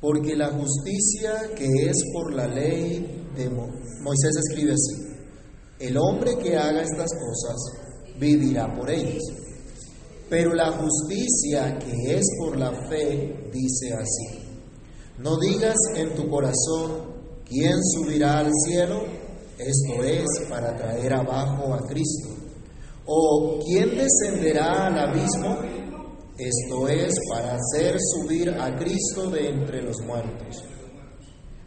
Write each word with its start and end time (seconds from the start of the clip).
Porque 0.00 0.34
la 0.34 0.50
justicia 0.50 1.50
que 1.54 1.66
es 1.66 1.96
por 2.12 2.32
la 2.34 2.46
ley 2.46 3.26
de 3.36 3.48
Moisés 3.50 4.36
escribe 4.48 4.72
así, 4.72 5.10
el 5.78 5.96
hombre 5.98 6.36
que 6.38 6.56
haga 6.56 6.82
estas 6.82 7.10
cosas 7.12 7.56
vivirá 8.18 8.74
por 8.74 8.90
ellas. 8.90 9.22
Pero 10.28 10.54
la 10.54 10.70
justicia 10.72 11.78
que 11.78 12.16
es 12.16 12.24
por 12.38 12.56
la 12.56 12.70
fe 12.88 13.50
dice 13.52 13.92
así, 13.92 14.38
no 15.18 15.38
digas 15.38 15.76
en 15.96 16.14
tu 16.14 16.30
corazón, 16.30 17.42
¿quién 17.44 17.76
subirá 17.82 18.38
al 18.38 18.50
cielo? 18.64 19.02
Esto 19.58 20.02
es 20.02 20.26
para 20.48 20.74
traer 20.76 21.12
abajo 21.12 21.74
a 21.74 21.86
Cristo. 21.86 22.28
¿O 23.04 23.58
quién 23.66 23.90
descenderá 23.96 24.86
al 24.86 24.98
abismo? 24.98 25.58
Esto 26.40 26.88
es 26.88 27.12
para 27.28 27.56
hacer 27.56 27.98
subir 28.00 28.48
a 28.48 28.74
Cristo 28.74 29.28
de 29.28 29.50
entre 29.50 29.82
los 29.82 30.00
muertos. 30.06 30.64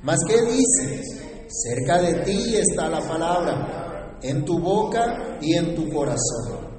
Mas 0.01 0.17
¿qué 0.27 0.41
dices? 0.41 1.21
Cerca 1.47 2.01
de 2.01 2.23
ti 2.23 2.55
está 2.55 2.89
la 2.89 2.99
palabra, 3.07 4.17
en 4.23 4.43
tu 4.43 4.59
boca 4.59 5.37
y 5.39 5.53
en 5.53 5.75
tu 5.75 5.87
corazón. 5.89 6.73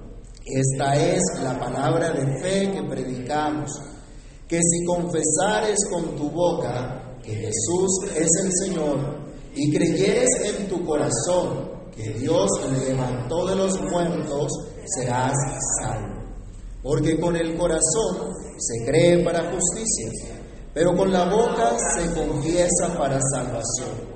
Esta 0.44 0.96
es 0.96 1.22
la 1.40 1.56
palabra 1.56 2.10
de 2.10 2.42
fe 2.42 2.72
que 2.72 2.82
predicamos, 2.82 3.70
que 4.48 4.58
si 4.60 4.84
confesares 4.84 5.78
con 5.88 6.16
tu 6.16 6.30
boca 6.30 7.20
que 7.22 7.32
Jesús 7.32 8.10
es 8.16 8.28
el 8.42 8.52
Señor 8.66 8.98
y 9.54 9.72
creyeres 9.72 10.28
en 10.42 10.68
tu 10.68 10.84
corazón 10.84 11.70
que 11.94 12.10
Dios 12.18 12.50
le 12.72 12.92
levantó 12.92 13.46
de 13.46 13.54
los 13.54 13.80
muertos, 13.82 14.50
serás 14.96 15.32
salvo. 15.80 16.13
Porque 16.84 17.18
con 17.18 17.34
el 17.34 17.56
corazón 17.56 18.30
se 18.58 18.84
cree 18.84 19.24
para 19.24 19.50
justicia, 19.50 20.12
pero 20.74 20.94
con 20.94 21.10
la 21.10 21.24
boca 21.30 21.74
se 21.96 22.12
confiesa 22.12 22.94
para 22.98 23.18
salvación. 23.32 24.14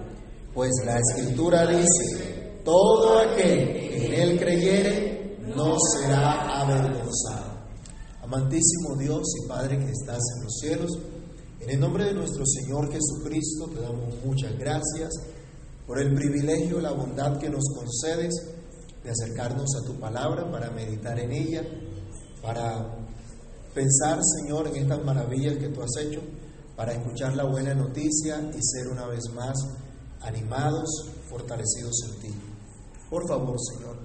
Pues 0.53 0.71
la 0.85 0.99
Escritura 0.99 1.67
dice, 1.67 2.61
todo 2.63 3.21
aquel 3.21 3.73
que 3.73 4.07
en 4.07 4.13
él 4.13 4.39
creyere 4.39 5.39
no 5.57 5.77
será 5.95 6.61
avergonzado. 6.61 7.59
Amantísimo 8.23 8.97
Dios 8.99 9.23
y 9.43 9.49
Padre 9.49 9.79
que 9.79 9.91
estás 9.91 10.21
en 10.37 10.45
los 10.45 10.55
cielos, 10.61 10.99
en 11.61 11.71
el 11.71 11.81
nombre 11.81 12.05
de 12.05 12.13
nuestro 12.13 12.45
Señor 12.45 12.93
Jesucristo 12.93 13.71
te 13.75 13.81
damos 13.81 14.15
muchas 14.23 14.59
gracias 14.59 15.09
por 15.87 15.99
el 15.99 16.15
privilegio, 16.15 16.81
la 16.81 16.93
bondad 16.93 17.39
que 17.39 17.49
nos 17.49 17.65
concedes 17.75 18.35
de 19.03 19.11
acercarnos 19.11 19.75
a 19.75 19.87
tu 19.87 19.99
palabra 19.99 20.51
para 20.51 20.71
meditar 20.71 21.19
en 21.19 21.33
ella, 21.33 21.63
para 22.43 22.97
pensar, 23.75 24.21
Señor, 24.41 24.69
en 24.69 24.77
estas 24.77 25.05
maravillas 25.05 25.57
que 25.57 25.69
tú 25.69 25.83
has 25.83 25.97
hecho, 26.03 26.21
para 26.77 26.93
escuchar 26.93 27.35
la 27.35 27.45
buena 27.45 27.75
noticia 27.75 28.41
y 28.55 28.63
ser 28.63 28.89
una 28.89 29.07
vez 29.07 29.25
más 29.35 29.57
animados, 30.21 30.89
fortalecidos 31.29 31.95
en 32.09 32.21
ti. 32.21 32.35
Por 33.11 33.27
favor, 33.27 33.57
Señor, 33.61 33.97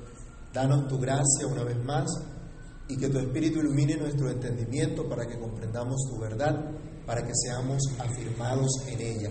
danos 0.53 0.87
tu 0.87 0.97
gracia 0.97 1.47
una 1.47 1.63
vez 1.63 1.77
más 1.83 2.09
y 2.87 2.97
que 2.97 3.09
tu 3.09 3.19
Espíritu 3.19 3.59
ilumine 3.59 3.95
nuestro 3.95 4.29
entendimiento 4.29 5.07
para 5.07 5.25
que 5.25 5.39
comprendamos 5.39 6.01
tu 6.09 6.19
verdad, 6.19 6.55
para 7.05 7.25
que 7.25 7.33
seamos 7.35 7.81
afirmados 7.99 8.71
en 8.87 9.01
ella. 9.01 9.29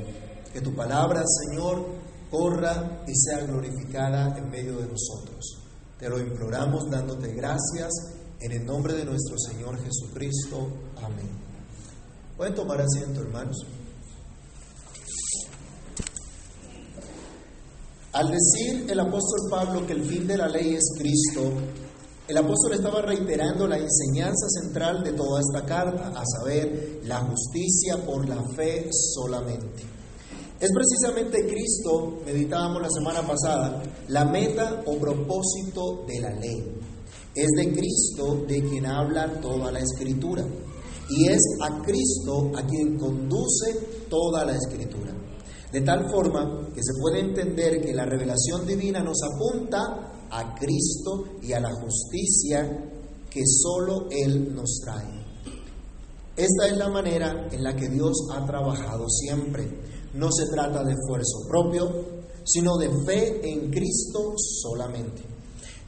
Que 0.53 0.61
tu 0.61 0.75
palabra, 0.75 1.23
Señor, 1.27 1.85
corra 2.31 3.03
y 3.07 3.15
sea 3.15 3.45
glorificada 3.45 4.37
en 4.39 4.51
medio 4.51 4.77
de 4.79 4.87
nosotros. 4.87 5.59
Te 5.99 6.09
lo 6.09 6.19
imploramos 6.19 6.91
dándote 6.91 7.33
gracias 7.35 7.91
en 8.43 8.53
el 8.53 8.67
nombre 8.67 8.95
de 8.95 9.05
nuestro 9.05 9.37
Señor 9.39 9.79
Jesucristo. 9.85 10.69
Amén. 10.97 11.29
Pueden 12.37 12.55
tomar 12.55 12.81
asiento, 12.81 13.21
hermanos. 13.21 13.57
Al 18.13 18.31
decir 18.31 18.91
el 18.91 19.01
apóstol 19.01 19.49
Pablo 19.49 19.87
que 19.87 19.93
el 19.93 20.05
fin 20.05 20.27
de 20.27 20.37
la 20.37 20.49
ley 20.49 20.75
es 20.75 20.85
Cristo, 20.99 21.53
el 22.29 22.37
apóstol 22.37 22.75
estaba 22.75 23.01
reiterando 23.01 23.67
la 23.67 23.79
enseñanza 23.79 24.47
central 24.61 25.03
de 25.03 25.13
toda 25.13 25.41
esta 25.41 25.65
carta, 25.65 26.09
a 26.09 26.23
saber, 26.27 27.01
la 27.05 27.21
justicia 27.21 28.05
por 28.05 28.29
la 28.29 28.43
fe 28.55 28.89
solamente. 29.15 29.85
Es 30.61 30.71
precisamente 30.73 31.47
Cristo, 31.47 32.21
meditábamos 32.25 32.83
la 32.83 32.91
semana 32.91 33.27
pasada, 33.27 33.83
la 34.09 34.25
meta 34.25 34.83
o 34.87 34.97
propósito 34.97 36.05
de 36.07 36.21
la 36.21 36.31
ley. 36.31 36.92
Es 37.35 37.49
de 37.57 37.73
Cristo 37.73 38.45
de 38.47 38.63
quien 38.63 38.87
habla 38.87 39.41
toda 39.41 39.73
la 39.73 39.81
escritura. 39.81 40.45
Y 41.09 41.29
es 41.29 41.41
a 41.63 41.83
Cristo 41.83 42.53
a 42.57 42.67
quien 42.67 42.99
conduce 42.99 44.07
toda 44.09 44.45
la 44.45 44.57
escritura. 44.57 45.13
De 45.73 45.81
tal 45.81 46.11
forma 46.11 46.69
que 46.75 46.83
se 46.83 46.93
puede 47.01 47.21
entender 47.21 47.81
que 47.81 47.95
la 47.95 48.05
revelación 48.05 48.67
divina 48.67 49.03
nos 49.03 49.19
apunta 49.23 50.29
a 50.31 50.55
Cristo 50.55 51.25
y 51.43 51.53
a 51.53 51.61
la 51.61 51.71
justicia 51.73 52.91
que 53.31 53.43
solo 53.47 54.09
Él 54.11 54.55
nos 54.55 54.81
trae. 54.85 55.23
Esta 56.37 56.67
es 56.67 56.77
la 56.77 56.89
manera 56.89 57.49
en 57.51 57.63
la 57.63 57.75
que 57.75 57.89
Dios 57.89 58.13
ha 58.35 58.47
trabajado 58.47 59.07
siempre 59.09 59.93
no 60.15 60.29
se 60.31 60.47
trata 60.47 60.85
de 60.85 60.93
esfuerzo 60.93 61.47
propio, 61.49 61.91
sino 62.45 62.77
de 62.77 62.91
fe 63.07 63.51
en 63.51 63.71
Cristo 63.71 64.35
solamente. 64.37 65.32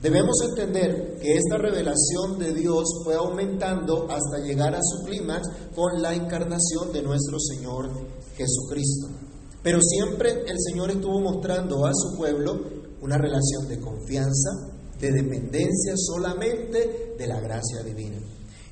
Debemos 0.04 0.36
entender 0.50 1.16
que 1.18 1.32
esta 1.32 1.56
revelación 1.56 2.38
de 2.38 2.52
Dios 2.52 2.84
fue 3.02 3.14
aumentando 3.14 4.06
hasta 4.10 4.44
llegar 4.44 4.74
a 4.74 4.82
su 4.82 5.02
clímax 5.02 5.48
con 5.74 6.02
la 6.02 6.14
encarnación 6.14 6.92
de 6.92 7.00
nuestro 7.00 7.38
Señor 7.40 7.88
Jesucristo. 8.36 9.08
Pero 9.62 9.80
siempre 9.80 10.44
el 10.46 10.58
Señor 10.60 10.90
estuvo 10.90 11.20
mostrando 11.20 11.86
a 11.86 11.92
su 11.94 12.18
pueblo 12.18 12.52
una 13.00 13.16
relación 13.16 13.66
de 13.66 13.80
confianza, 13.80 14.50
de 15.00 15.10
dependencia 15.10 15.94
solamente 15.96 17.14
de 17.16 17.26
la 17.26 17.40
gracia 17.40 17.82
divina. 17.82 18.18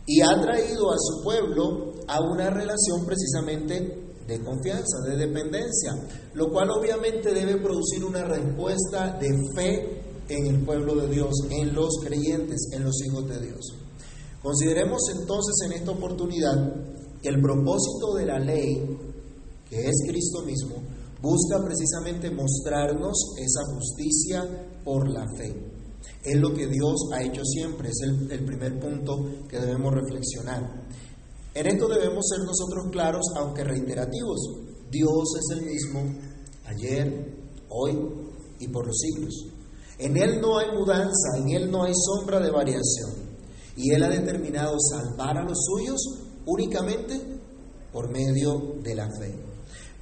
Y 0.04 0.20
ha 0.20 0.38
traído 0.38 0.92
a 0.92 0.98
su 0.98 1.22
pueblo 1.24 1.94
a 2.08 2.20
una 2.20 2.50
relación 2.50 3.06
precisamente 3.06 4.04
de 4.26 4.44
confianza, 4.44 4.98
de 5.08 5.16
dependencia, 5.16 5.94
lo 6.34 6.50
cual 6.52 6.68
obviamente 6.72 7.32
debe 7.32 7.56
producir 7.56 8.04
una 8.04 8.22
respuesta 8.22 9.16
de 9.18 9.30
fe 9.56 10.11
en 10.28 10.46
el 10.46 10.64
pueblo 10.64 10.94
de 10.94 11.08
Dios, 11.08 11.30
en 11.50 11.74
los 11.74 11.98
creyentes, 12.04 12.68
en 12.72 12.84
los 12.84 12.94
hijos 13.04 13.28
de 13.28 13.40
Dios. 13.40 13.60
Consideremos 14.42 15.00
entonces 15.18 15.54
en 15.66 15.72
esta 15.72 15.92
oportunidad 15.92 16.74
que 17.22 17.28
el 17.28 17.40
propósito 17.40 18.14
de 18.16 18.26
la 18.26 18.38
ley, 18.38 18.98
que 19.68 19.88
es 19.88 19.96
Cristo 20.08 20.42
mismo, 20.42 20.82
busca 21.20 21.64
precisamente 21.64 22.30
mostrarnos 22.30 23.34
esa 23.38 23.60
justicia 23.74 24.66
por 24.84 25.08
la 25.08 25.24
fe. 25.36 25.54
Es 26.24 26.40
lo 26.40 26.52
que 26.52 26.66
Dios 26.66 27.08
ha 27.12 27.22
hecho 27.22 27.44
siempre, 27.44 27.88
es 27.88 28.00
el, 28.02 28.30
el 28.32 28.44
primer 28.44 28.80
punto 28.80 29.46
que 29.48 29.60
debemos 29.60 29.94
reflexionar. 29.94 30.88
En 31.54 31.66
esto 31.66 31.86
debemos 31.86 32.26
ser 32.28 32.40
nosotros 32.44 32.90
claros, 32.90 33.22
aunque 33.36 33.62
reiterativos. 33.62 34.40
Dios 34.90 35.24
es 35.38 35.58
el 35.58 35.66
mismo 35.66 36.00
ayer, 36.66 37.42
hoy 37.68 37.98
y 38.58 38.68
por 38.68 38.86
los 38.86 38.98
siglos. 38.98 39.51
En 39.98 40.16
Él 40.16 40.40
no 40.40 40.58
hay 40.58 40.72
mudanza, 40.72 41.36
en 41.38 41.50
Él 41.50 41.70
no 41.70 41.84
hay 41.84 41.92
sombra 41.94 42.40
de 42.40 42.50
variación. 42.50 43.10
Y 43.76 43.92
Él 43.92 44.02
ha 44.02 44.08
determinado 44.08 44.76
salvar 44.78 45.38
a 45.38 45.44
los 45.44 45.58
suyos 45.64 46.00
únicamente 46.46 47.20
por 47.92 48.10
medio 48.10 48.76
de 48.82 48.94
la 48.94 49.08
fe. 49.18 49.34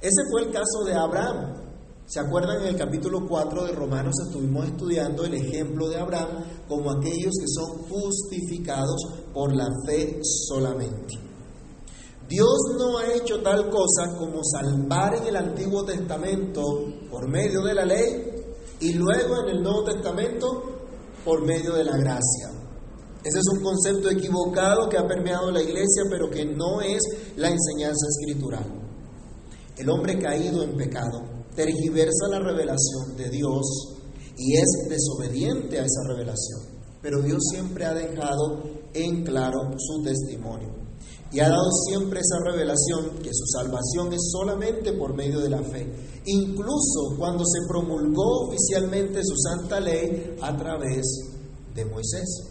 Ese 0.01 0.23
fue 0.31 0.43
el 0.43 0.51
caso 0.51 0.83
de 0.85 0.93
Abraham. 0.93 1.61
¿Se 2.05 2.19
acuerdan 2.19 2.61
en 2.61 2.67
el 2.69 2.75
capítulo 2.75 3.25
4 3.27 3.65
de 3.67 3.71
Romanos 3.71 4.15
estuvimos 4.25 4.65
estudiando 4.65 5.23
el 5.23 5.33
ejemplo 5.33 5.87
de 5.87 5.97
Abraham 5.97 6.43
como 6.67 6.91
aquellos 6.91 7.33
que 7.39 7.47
son 7.47 7.83
justificados 7.87 8.97
por 9.33 9.55
la 9.55 9.67
fe 9.85 10.19
solamente? 10.23 11.13
Dios 12.27 12.57
no 12.77 12.97
ha 12.97 13.13
hecho 13.13 13.41
tal 13.41 13.69
cosa 13.69 14.17
como 14.17 14.41
salvar 14.43 15.15
en 15.15 15.27
el 15.27 15.35
Antiguo 15.35 15.85
Testamento 15.85 16.61
por 17.09 17.29
medio 17.29 17.61
de 17.61 17.73
la 17.73 17.85
ley 17.85 18.40
y 18.81 18.93
luego 18.93 19.43
en 19.43 19.57
el 19.57 19.63
Nuevo 19.63 19.83
Testamento 19.83 20.63
por 21.23 21.45
medio 21.45 21.73
de 21.73 21.83
la 21.83 21.97
gracia. 21.97 22.49
Ese 23.23 23.37
es 23.37 23.45
un 23.55 23.63
concepto 23.63 24.09
equivocado 24.09 24.89
que 24.89 24.97
ha 24.97 25.07
permeado 25.07 25.51
la 25.51 25.61
iglesia, 25.61 26.03
pero 26.09 26.29
que 26.29 26.43
no 26.43 26.81
es 26.81 26.99
la 27.35 27.49
enseñanza 27.49 28.07
escritural. 28.09 28.65
El 29.77 29.89
hombre 29.89 30.17
caído 30.17 30.63
en 30.63 30.75
pecado 30.75 31.21
tergiversa 31.55 32.27
la 32.29 32.39
revelación 32.39 33.15
de 33.17 33.29
Dios 33.29 33.97
y 34.37 34.57
es 34.57 34.89
desobediente 34.89 35.79
a 35.79 35.83
esa 35.83 36.01
revelación, 36.07 36.61
pero 37.01 37.21
Dios 37.21 37.39
siempre 37.51 37.85
ha 37.85 37.93
dejado 37.93 38.63
en 38.93 39.23
claro 39.23 39.71
su 39.77 40.01
testimonio 40.01 40.81
y 41.31 41.39
ha 41.39 41.47
dado 41.47 41.71
siempre 41.87 42.19
esa 42.19 42.39
revelación 42.43 43.19
que 43.23 43.33
su 43.33 43.45
salvación 43.45 44.11
es 44.13 44.29
solamente 44.31 44.91
por 44.93 45.15
medio 45.15 45.39
de 45.39 45.49
la 45.49 45.63
fe, 45.63 45.87
incluso 46.25 47.15
cuando 47.17 47.45
se 47.45 47.67
promulgó 47.67 48.47
oficialmente 48.47 49.21
su 49.23 49.35
santa 49.37 49.79
ley 49.79 50.35
a 50.41 50.55
través 50.57 51.05
de 51.73 51.85
Moisés. 51.85 52.47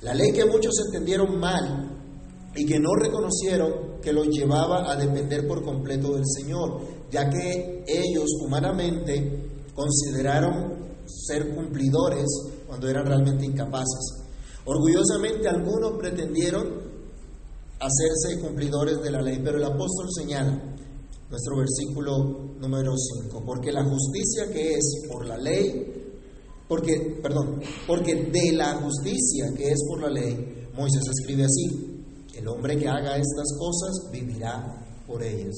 La 0.00 0.14
ley 0.14 0.32
que 0.32 0.46
muchos 0.46 0.74
entendieron 0.86 1.38
mal 1.38 1.90
y 2.56 2.64
que 2.64 2.78
no 2.78 2.94
reconocieron 2.94 4.00
que 4.00 4.12
los 4.12 4.28
llevaba 4.28 4.90
a 4.90 4.96
depender 4.96 5.46
por 5.46 5.62
completo 5.62 6.14
del 6.14 6.24
Señor, 6.26 6.80
ya 7.10 7.28
que 7.28 7.84
ellos 7.86 8.30
humanamente 8.44 9.50
consideraron 9.74 10.94
ser 11.06 11.54
cumplidores 11.54 12.26
cuando 12.66 12.88
eran 12.88 13.06
realmente 13.06 13.44
incapaces. 13.44 14.24
Orgullosamente 14.64 15.48
algunos 15.48 15.98
pretendieron 15.98 16.93
hacerse 17.80 18.40
cumplidores 18.40 19.02
de 19.02 19.10
la 19.10 19.22
ley, 19.22 19.40
pero 19.42 19.58
el 19.58 19.64
apóstol 19.64 20.06
señala, 20.14 20.76
nuestro 21.30 21.56
versículo 21.56 22.54
número 22.60 22.92
5, 22.96 23.42
porque 23.44 23.72
la 23.72 23.84
justicia 23.84 24.52
que 24.52 24.74
es 24.74 25.02
por 25.10 25.26
la 25.26 25.36
ley, 25.36 25.92
porque, 26.68 27.18
perdón, 27.22 27.60
porque 27.86 28.14
de 28.14 28.52
la 28.52 28.74
justicia 28.76 29.52
que 29.56 29.70
es 29.70 29.80
por 29.88 30.02
la 30.02 30.10
ley, 30.10 30.68
Moisés 30.74 31.02
escribe 31.08 31.44
así, 31.44 31.94
el 32.36 32.48
hombre 32.48 32.76
que 32.76 32.88
haga 32.88 33.16
estas 33.16 33.48
cosas 33.58 34.10
vivirá 34.10 35.02
por 35.06 35.22
ellas. 35.22 35.54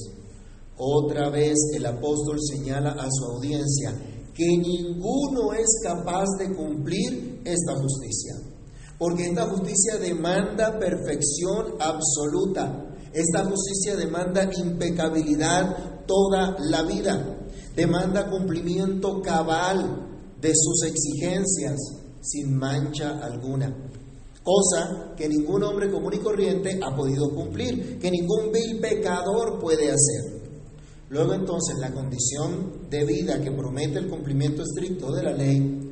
Otra 0.77 1.29
vez 1.29 1.55
el 1.73 1.85
apóstol 1.85 2.37
señala 2.39 2.91
a 2.91 3.07
su 3.09 3.25
audiencia 3.25 3.93
que 4.33 4.45
ninguno 4.45 5.53
es 5.53 5.67
capaz 5.81 6.25
de 6.37 6.53
cumplir 6.55 7.41
esta 7.43 7.75
justicia, 7.75 8.35
porque 8.97 9.27
esta 9.27 9.47
justicia 9.47 9.97
demanda 9.99 10.77
perfección 10.79 11.75
absoluta, 11.79 12.95
esta 13.13 13.45
justicia 13.45 13.95
demanda 13.95 14.49
impecabilidad 14.57 16.05
toda 16.05 16.55
la 16.59 16.83
vida, 16.83 17.37
demanda 17.75 18.29
cumplimiento 18.29 19.21
cabal 19.21 20.07
de 20.41 20.53
sus 20.55 20.83
exigencias 20.83 21.77
sin 22.21 22.55
mancha 22.57 23.19
alguna. 23.23 23.75
Cosa 24.43 25.13
que 25.17 25.27
ningún 25.27 25.63
hombre 25.63 25.91
común 25.91 26.13
y 26.13 26.19
corriente 26.19 26.79
ha 26.81 26.95
podido 26.95 27.29
cumplir, 27.35 27.99
que 27.99 28.09
ningún 28.09 28.51
vil 28.51 28.79
pecador 28.79 29.59
puede 29.59 29.91
hacer. 29.91 30.37
Luego 31.09 31.33
entonces 31.33 31.77
la 31.79 31.93
condición 31.93 32.89
de 32.89 33.05
vida 33.05 33.41
que 33.41 33.51
promete 33.51 33.99
el 33.99 34.09
cumplimiento 34.09 34.63
estricto 34.63 35.11
de 35.11 35.23
la 35.23 35.33
ley 35.33 35.87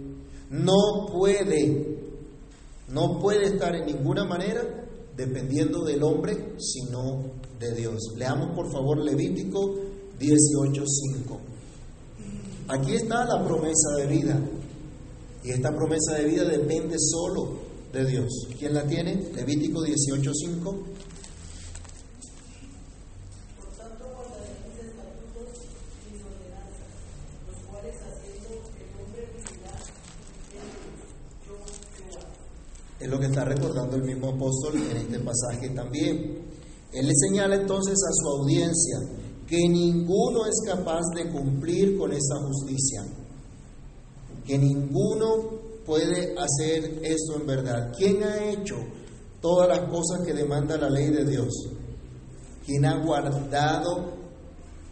no 0.50 1.08
puede, 1.12 1.95
no 2.90 3.20
puede 3.20 3.46
estar 3.46 3.76
en 3.76 3.86
ninguna 3.86 4.26
manera 4.26 4.64
dependiendo 5.16 5.84
del 5.84 6.04
hombre, 6.04 6.56
sino 6.60 7.32
de 7.60 7.74
Dios. 7.74 8.14
Leamos 8.16 8.56
por 8.56 8.72
favor 8.72 8.98
Levítico 9.04 9.76
18:5. 10.20 11.40
Aquí 12.68 12.96
está 12.96 13.26
la 13.26 13.44
promesa 13.44 13.96
de 13.98 14.08
vida. 14.08 14.40
Y 15.44 15.52
esta 15.52 15.70
promesa 15.76 16.16
de 16.16 16.26
vida 16.26 16.44
depende 16.44 16.96
solo 16.98 17.60
de 17.94 18.06
Dios. 18.06 18.48
¿Quién 18.58 18.74
la 18.74 18.86
tiene? 18.86 19.32
Levítico 19.34 19.82
18:5. 19.82 20.95
Es 33.06 33.12
lo 33.12 33.20
que 33.20 33.28
está 33.28 33.46
recordando 33.46 33.98
el 33.98 34.02
mismo 34.02 34.30
apóstol 34.30 34.82
en 34.82 34.98
este 34.98 35.20
pasaje 35.20 35.70
también. 35.76 36.40
Él 36.92 37.06
le 37.06 37.14
señala 37.14 37.54
entonces 37.56 37.94
a 37.94 38.12
su 38.12 38.28
audiencia 38.30 38.98
que 39.46 39.70
ninguno 39.70 40.48
es 40.48 40.56
capaz 40.66 41.04
de 41.16 41.30
cumplir 41.30 42.00
con 42.00 42.12
esa 42.12 42.38
justicia, 42.48 43.06
que 44.44 44.58
ninguno 44.58 45.36
puede 45.86 46.34
hacer 46.36 47.00
esto 47.04 47.40
en 47.40 47.46
verdad? 47.46 47.94
¿Quién 47.96 48.24
ha 48.24 48.44
hecho 48.50 48.78
todas 49.40 49.68
las 49.68 49.88
cosas 49.88 50.26
que 50.26 50.34
demanda 50.34 50.76
la 50.76 50.90
ley 50.90 51.12
de 51.12 51.26
Dios? 51.26 51.54
¿Quién 52.66 52.86
ha 52.86 53.06
guardado 53.06 54.16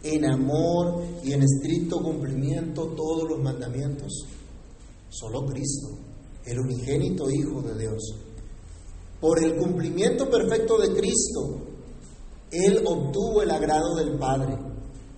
en 0.04 0.24
amor 0.24 1.02
y 1.24 1.32
en 1.32 1.42
estricto 1.42 2.00
cumplimiento 2.00 2.94
todos 2.94 3.28
los 3.28 3.42
mandamientos? 3.42 4.24
Solo 5.10 5.44
Cristo, 5.46 6.03
el 6.46 6.58
unigénito 6.58 7.30
Hijo 7.30 7.62
de 7.62 7.78
Dios. 7.78 8.02
Por 9.20 9.42
el 9.42 9.56
cumplimiento 9.56 10.28
perfecto 10.28 10.78
de 10.78 10.94
Cristo, 10.94 11.60
Él 12.50 12.82
obtuvo 12.86 13.42
el 13.42 13.50
agrado 13.50 13.94
del 13.96 14.18
Padre. 14.18 14.58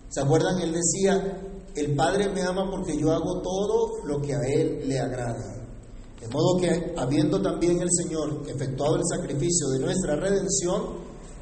¿Se 0.09 0.21
acuerdan? 0.21 0.61
Él 0.61 0.73
decía, 0.73 1.41
el 1.75 1.95
Padre 1.97 2.29
me 2.29 2.43
ama 2.43 2.71
porque 2.71 2.97
yo 2.97 3.13
hago 3.13 3.43
todo 3.43 4.05
lo 4.05 4.21
que 4.21 4.35
a 4.35 4.41
Él 4.47 4.89
le 4.89 4.99
agrada. 5.01 5.57
De 6.21 6.29
modo 6.29 6.57
que, 6.61 6.95
habiendo 6.97 7.43
también 7.43 7.81
el 7.81 7.89
Señor 7.91 8.43
efectuado 8.49 8.97
el 8.97 9.03
sacrificio 9.05 9.69
de 9.69 9.81
nuestra 9.81 10.17
redención, 10.17 10.83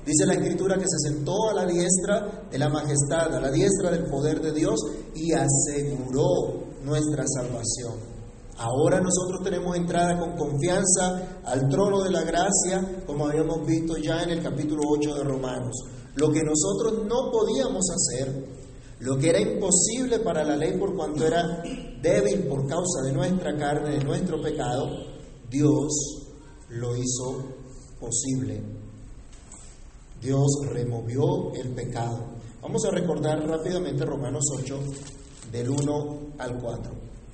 dice 0.04 0.26
la 0.26 0.34
Escritura 0.34 0.76
que 0.76 0.88
se 0.88 1.10
sentó 1.10 1.50
a 1.50 1.54
la 1.54 1.66
diestra 1.66 2.46
de 2.50 2.58
la 2.58 2.68
majestad, 2.68 3.34
a 3.34 3.40
la 3.40 3.50
diestra 3.50 3.90
del 3.90 4.06
poder 4.06 4.40
de 4.40 4.52
Dios 4.52 4.80
y 5.14 5.32
aseguró 5.32 6.64
nuestra 6.82 7.24
salvación. 7.26 8.13
Ahora 8.56 9.00
nosotros 9.00 9.42
tenemos 9.42 9.76
entrada 9.76 10.18
con 10.18 10.36
confianza 10.36 11.40
al 11.44 11.68
trono 11.68 12.02
de 12.02 12.10
la 12.10 12.22
gracia, 12.22 13.02
como 13.04 13.26
habíamos 13.26 13.66
visto 13.66 13.96
ya 13.96 14.22
en 14.22 14.30
el 14.30 14.42
capítulo 14.42 14.82
8 14.96 15.14
de 15.14 15.24
Romanos. 15.24 15.76
Lo 16.14 16.30
que 16.30 16.42
nosotros 16.42 17.04
no 17.06 17.32
podíamos 17.32 17.84
hacer, 17.90 18.46
lo 19.00 19.16
que 19.16 19.30
era 19.30 19.40
imposible 19.40 20.20
para 20.20 20.44
la 20.44 20.56
ley 20.56 20.78
por 20.78 20.94
cuanto 20.94 21.26
era 21.26 21.62
débil 22.00 22.46
por 22.46 22.66
causa 22.68 23.02
de 23.02 23.12
nuestra 23.12 23.56
carne, 23.56 23.98
de 23.98 24.04
nuestro 24.04 24.40
pecado, 24.40 24.88
Dios 25.50 26.24
lo 26.68 26.96
hizo 26.96 27.42
posible. 27.98 28.62
Dios 30.20 30.46
removió 30.70 31.52
el 31.54 31.74
pecado. 31.74 32.20
Vamos 32.62 32.84
a 32.84 32.90
recordar 32.92 33.46
rápidamente 33.46 34.04
Romanos 34.04 34.44
8, 34.58 34.78
del 35.50 35.70
1 35.70 36.18
al 36.38 36.60
4. 36.60 36.92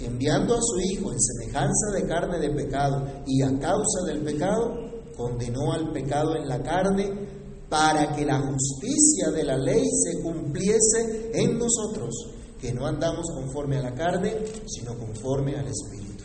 enviando 0.00 0.54
a 0.54 0.60
su 0.60 0.78
Hijo 0.80 1.12
en 1.12 1.20
semejanza 1.20 1.92
de 1.94 2.06
carne 2.06 2.38
de 2.38 2.50
pecado 2.50 3.04
y 3.26 3.42
a 3.42 3.58
causa 3.58 4.02
del 4.06 4.22
pecado, 4.22 4.74
condenó 5.16 5.72
al 5.72 5.92
pecado 5.92 6.36
en 6.36 6.48
la 6.48 6.62
carne 6.62 7.26
para 7.68 8.14
que 8.14 8.24
la 8.24 8.40
justicia 8.40 9.30
de 9.30 9.44
la 9.44 9.56
ley 9.56 9.84
se 9.84 10.22
cumpliese 10.22 11.30
en 11.34 11.58
nosotros, 11.58 12.14
que 12.60 12.72
no 12.72 12.86
andamos 12.86 13.26
conforme 13.34 13.78
a 13.78 13.82
la 13.82 13.94
carne, 13.94 14.36
sino 14.66 14.96
conforme 14.96 15.56
al 15.56 15.66
Espíritu. 15.66 16.24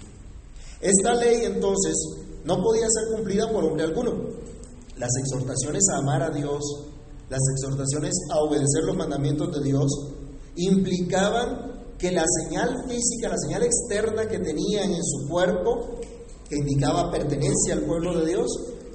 Esta 0.79 1.13
ley 1.15 1.45
entonces 1.45 1.95
no 2.43 2.61
podía 2.61 2.87
ser 2.89 3.15
cumplida 3.15 3.51
por 3.51 3.63
hombre 3.63 3.83
alguno. 3.83 4.11
Las 4.97 5.11
exhortaciones 5.19 5.83
a 5.93 5.97
amar 5.97 6.21
a 6.23 6.29
Dios, 6.29 6.61
las 7.29 7.41
exhortaciones 7.55 8.13
a 8.31 8.39
obedecer 8.39 8.83
los 8.85 8.95
mandamientos 8.95 9.51
de 9.55 9.63
Dios, 9.63 9.89
implicaban 10.55 11.70
que 12.01 12.11
la 12.11 12.25
señal 12.25 12.83
física, 12.89 13.29
la 13.29 13.37
señal 13.37 13.61
externa 13.61 14.27
que 14.27 14.39
tenían 14.39 14.91
en 14.91 15.03
su 15.03 15.29
cuerpo, 15.29 15.99
que 16.49 16.57
indicaba 16.57 17.11
pertenencia 17.11 17.75
al 17.75 17.81
pueblo 17.81 18.17
de 18.17 18.25
Dios, 18.25 18.47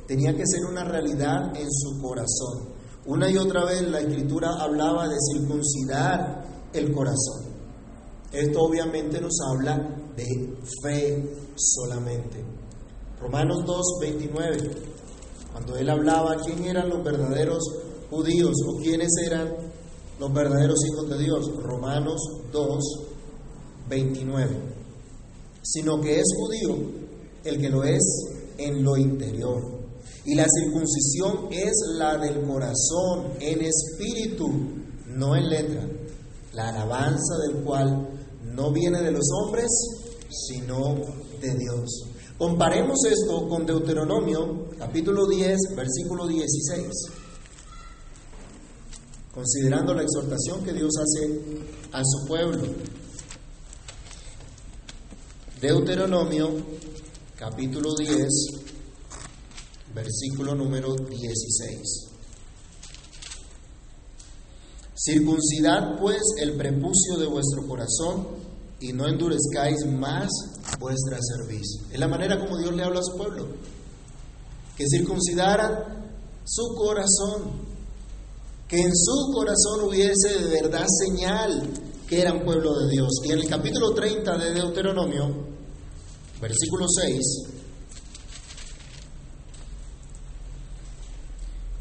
tenía 0.08 0.34
que 0.34 0.44
ser 0.44 0.64
una 0.68 0.82
realidad 0.82 1.56
en 1.56 1.70
su 1.70 2.02
corazón. 2.02 2.74
Una 3.06 3.30
y 3.30 3.38
otra 3.38 3.64
vez 3.64 3.82
la 3.82 4.00
escritura 4.00 4.50
hablaba 4.58 5.06
de 5.08 5.14
circuncidar 5.32 6.44
el 6.72 6.92
corazón. 6.92 7.46
Esto 8.32 8.62
obviamente 8.62 9.20
nos 9.20 9.38
habla 9.48 9.76
de 10.16 10.56
fe 10.82 11.38
solamente. 11.54 12.44
Romanos 13.20 13.64
2, 13.64 13.86
29, 14.00 14.70
cuando 15.52 15.76
él 15.76 15.88
hablaba 15.88 16.36
quién 16.44 16.64
eran 16.64 16.88
los 16.88 17.04
verdaderos 17.04 17.62
judíos 18.10 18.54
o 18.66 18.76
quiénes 18.82 19.10
eran 19.24 19.65
los 20.18 20.32
verdaderos 20.32 20.78
hijos 20.86 21.08
de 21.10 21.18
Dios. 21.18 21.50
Romanos 21.62 22.20
2, 22.52 22.84
29. 23.88 24.56
Sino 25.62 26.00
que 26.00 26.20
es 26.20 26.26
judío 26.36 26.76
el 27.44 27.60
que 27.60 27.68
lo 27.68 27.84
es 27.84 28.02
en 28.58 28.82
lo 28.82 28.96
interior. 28.96 29.76
Y 30.24 30.34
la 30.34 30.46
circuncisión 30.48 31.48
es 31.52 31.72
la 31.98 32.18
del 32.18 32.42
corazón, 32.42 33.32
en 33.40 33.62
espíritu, 33.62 34.48
no 35.06 35.36
en 35.36 35.48
letra. 35.48 35.86
La 36.52 36.68
alabanza 36.70 37.36
del 37.46 37.62
cual 37.62 38.08
no 38.54 38.72
viene 38.72 39.02
de 39.02 39.12
los 39.12 39.24
hombres, 39.40 39.68
sino 40.30 40.96
de 41.40 41.54
Dios. 41.54 42.06
Comparemos 42.38 42.98
esto 43.08 43.48
con 43.48 43.64
Deuteronomio 43.64 44.66
capítulo 44.78 45.26
10, 45.26 45.56
versículo 45.76 46.26
16. 46.26 46.86
Considerando 49.36 49.92
la 49.92 50.00
exhortación 50.00 50.64
que 50.64 50.72
Dios 50.72 50.92
hace 50.96 51.60
a 51.92 52.00
su 52.02 52.26
pueblo. 52.26 52.62
Deuteronomio 55.60 56.54
capítulo 57.36 57.94
10, 57.96 58.26
versículo 59.94 60.54
número 60.54 60.94
16. 60.94 61.80
Circuncidad 64.94 65.98
pues 66.00 66.22
el 66.38 66.56
prepucio 66.56 67.18
de 67.18 67.26
vuestro 67.26 67.66
corazón 67.68 68.26
y 68.80 68.94
no 68.94 69.06
endurezcáis 69.06 69.84
más 69.84 70.30
vuestra 70.80 71.18
cerviz. 71.20 71.82
Es 71.92 72.00
la 72.00 72.08
manera 72.08 72.38
como 72.38 72.56
Dios 72.56 72.74
le 72.74 72.82
habla 72.82 73.00
a 73.00 73.04
su 73.04 73.18
pueblo. 73.18 73.48
Que 74.78 74.86
circuncidaran 74.88 76.06
su 76.42 76.74
corazón. 76.74 77.65
Que 78.68 78.80
en 78.80 78.96
su 78.96 79.32
corazón 79.32 79.88
hubiese 79.88 80.42
de 80.42 80.62
verdad 80.62 80.86
señal 81.04 81.70
que 82.08 82.20
eran 82.20 82.44
pueblo 82.44 82.78
de 82.78 82.90
Dios. 82.90 83.10
Y 83.24 83.32
en 83.32 83.38
el 83.38 83.48
capítulo 83.48 83.92
30 83.94 84.36
de 84.38 84.54
Deuteronomio, 84.54 85.34
versículo 86.40 86.86
6, 86.88 87.56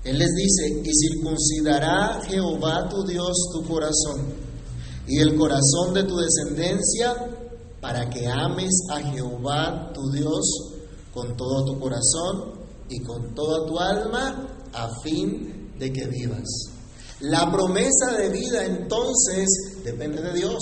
Él 0.05 0.19
les 0.19 0.29
dice, 0.35 0.83
y 0.83 0.91
circuncidará 0.93 2.21
Jehová 2.27 2.87
tu 2.87 3.03
Dios 3.03 3.49
tu 3.51 3.67
corazón 3.67 4.35
y 5.07 5.19
el 5.19 5.35
corazón 5.35 5.93
de 5.93 6.03
tu 6.03 6.15
descendencia 6.17 7.15
para 7.81 8.07
que 8.09 8.27
ames 8.27 8.71
a 8.91 8.99
Jehová 9.01 9.91
tu 9.93 10.11
Dios 10.11 10.73
con 11.11 11.35
todo 11.35 11.65
tu 11.65 11.79
corazón 11.79 12.53
y 12.87 13.01
con 13.01 13.33
toda 13.33 13.65
tu 13.67 13.79
alma 13.79 14.47
a 14.73 14.89
fin 15.01 15.71
de 15.79 15.91
que 15.91 16.07
vivas. 16.07 16.74
La 17.29 17.51
promesa 17.51 18.17
de 18.17 18.29
vida 18.29 18.65
entonces 18.65 19.47
depende 19.83 20.21
de 20.21 20.33
Dios. 20.33 20.59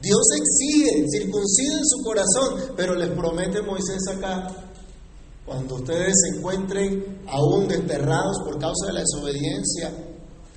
Dios 0.00 0.20
exige, 0.36 1.06
circunciden 1.08 1.84
su 1.84 2.02
corazón, 2.02 2.74
pero 2.76 2.96
les 2.96 3.10
promete 3.10 3.62
Moisés 3.62 4.02
acá, 4.10 4.48
cuando 5.46 5.76
ustedes 5.76 6.12
se 6.12 6.38
encuentren 6.38 7.22
aún 7.28 7.68
desterrados 7.68 8.38
por 8.44 8.58
causa 8.58 8.86
de 8.86 8.92
la 8.94 9.00
desobediencia, 9.00 9.92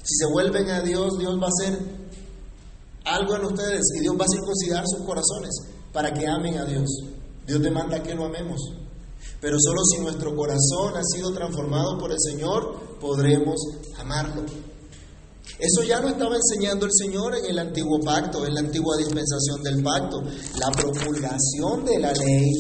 si 0.01 0.15
se 0.15 0.31
vuelven 0.31 0.67
a 0.69 0.81
Dios, 0.81 1.15
Dios 1.19 1.35
va 1.39 1.45
a 1.45 1.49
hacer 1.49 1.79
algo 3.03 3.35
en 3.35 3.45
ustedes 3.45 3.83
y 3.97 4.01
Dios 4.01 4.15
va 4.19 4.25
a 4.25 4.33
circuncidar 4.33 4.83
sus 4.87 5.05
corazones 5.05 5.51
para 5.93 6.11
que 6.11 6.27
amen 6.27 6.57
a 6.57 6.65
Dios. 6.65 6.89
Dios 7.45 7.61
demanda 7.61 8.01
que 8.01 8.15
lo 8.15 8.25
amemos. 8.25 8.59
Pero 9.41 9.57
solo 9.59 9.81
si 9.83 10.01
nuestro 10.01 10.35
corazón 10.35 10.95
ha 10.95 11.03
sido 11.03 11.33
transformado 11.33 11.97
por 11.97 12.11
el 12.11 12.19
Señor, 12.19 12.97
podremos 12.99 13.55
amarlo. 13.97 14.43
Eso 15.59 15.83
ya 15.83 16.01
lo 16.01 16.09
estaba 16.09 16.35
enseñando 16.35 16.85
el 16.85 16.91
Señor 16.93 17.35
en 17.35 17.45
el 17.45 17.59
antiguo 17.59 17.99
pacto, 17.99 18.45
en 18.45 18.55
la 18.55 18.61
antigua 18.61 18.97
dispensación 18.97 19.63
del 19.63 19.83
pacto. 19.83 20.21
La 20.59 20.71
promulgación 20.71 21.85
de 21.85 21.99
la 21.99 22.11
ley 22.11 22.51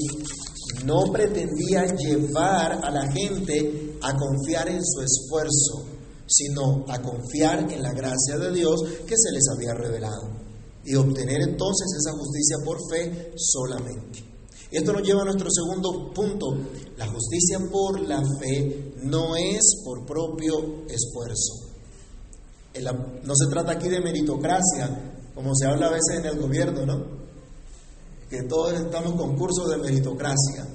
no 0.85 1.11
pretendía 1.11 1.85
llevar 1.95 2.79
a 2.83 2.91
la 2.91 3.11
gente 3.11 3.97
a 4.01 4.13
confiar 4.15 4.69
en 4.69 4.81
su 4.85 5.01
esfuerzo, 5.01 5.83
sino 6.27 6.85
a 6.87 7.01
confiar 7.01 7.71
en 7.71 7.81
la 7.81 7.91
gracia 7.91 8.37
de 8.37 8.51
Dios 8.51 8.81
que 9.05 9.15
se 9.17 9.31
les 9.31 9.43
había 9.55 9.73
revelado 9.73 10.45
y 10.85 10.95
obtener 10.95 11.41
entonces 11.41 11.87
esa 11.97 12.11
justicia 12.11 12.57
por 12.63 12.77
fe 12.89 13.33
solamente. 13.35 14.34
Esto 14.75 14.91
nos 14.91 15.03
lleva 15.03 15.21
a 15.21 15.25
nuestro 15.25 15.47
segundo 15.49 16.11
punto. 16.13 16.57
La 16.97 17.07
justicia 17.07 17.59
por 17.71 17.97
la 18.01 18.21
fe 18.41 18.93
no 19.03 19.37
es 19.37 19.81
por 19.85 20.05
propio 20.05 20.83
esfuerzo. 20.89 21.71
No 23.23 23.33
se 23.35 23.47
trata 23.49 23.71
aquí 23.71 23.87
de 23.87 24.01
meritocracia, 24.01 25.13
como 25.33 25.55
se 25.55 25.65
habla 25.65 25.87
a 25.87 25.91
veces 25.91 26.19
en 26.19 26.25
el 26.25 26.37
gobierno, 26.37 26.85
¿no? 26.85 27.05
Que 28.29 28.43
todos 28.49 28.73
estamos 28.73 29.13
concursos 29.13 29.69
de 29.69 29.77
meritocracia. 29.77 30.67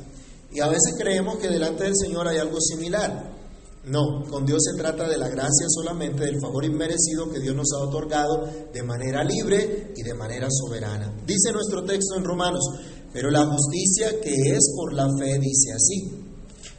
Y 0.50 0.60
a 0.60 0.68
veces 0.68 0.94
creemos 0.96 1.36
que 1.36 1.48
delante 1.48 1.84
del 1.84 1.94
Señor 1.94 2.26
hay 2.26 2.38
algo 2.38 2.58
similar. 2.58 3.38
No, 3.84 4.24
con 4.30 4.46
Dios 4.46 4.60
se 4.62 4.78
trata 4.78 5.08
de 5.08 5.16
la 5.16 5.28
gracia 5.28 5.66
solamente, 5.68 6.24
del 6.24 6.40
favor 6.40 6.64
inmerecido 6.64 7.30
que 7.30 7.40
Dios 7.40 7.54
nos 7.54 7.68
ha 7.74 7.84
otorgado 7.84 8.46
de 8.72 8.82
manera 8.82 9.24
libre 9.24 9.92
y 9.96 10.02
de 10.02 10.14
manera 10.14 10.48
soberana. 10.50 11.14
Dice 11.26 11.52
nuestro 11.52 11.82
texto 11.84 12.16
en 12.16 12.24
Romanos, 12.24 12.62
pero 13.12 13.30
la 13.30 13.46
justicia 13.46 14.20
que 14.20 14.32
es 14.32 14.72
por 14.76 14.92
la 14.94 15.06
fe 15.18 15.38
dice 15.38 15.72
así, 15.72 16.20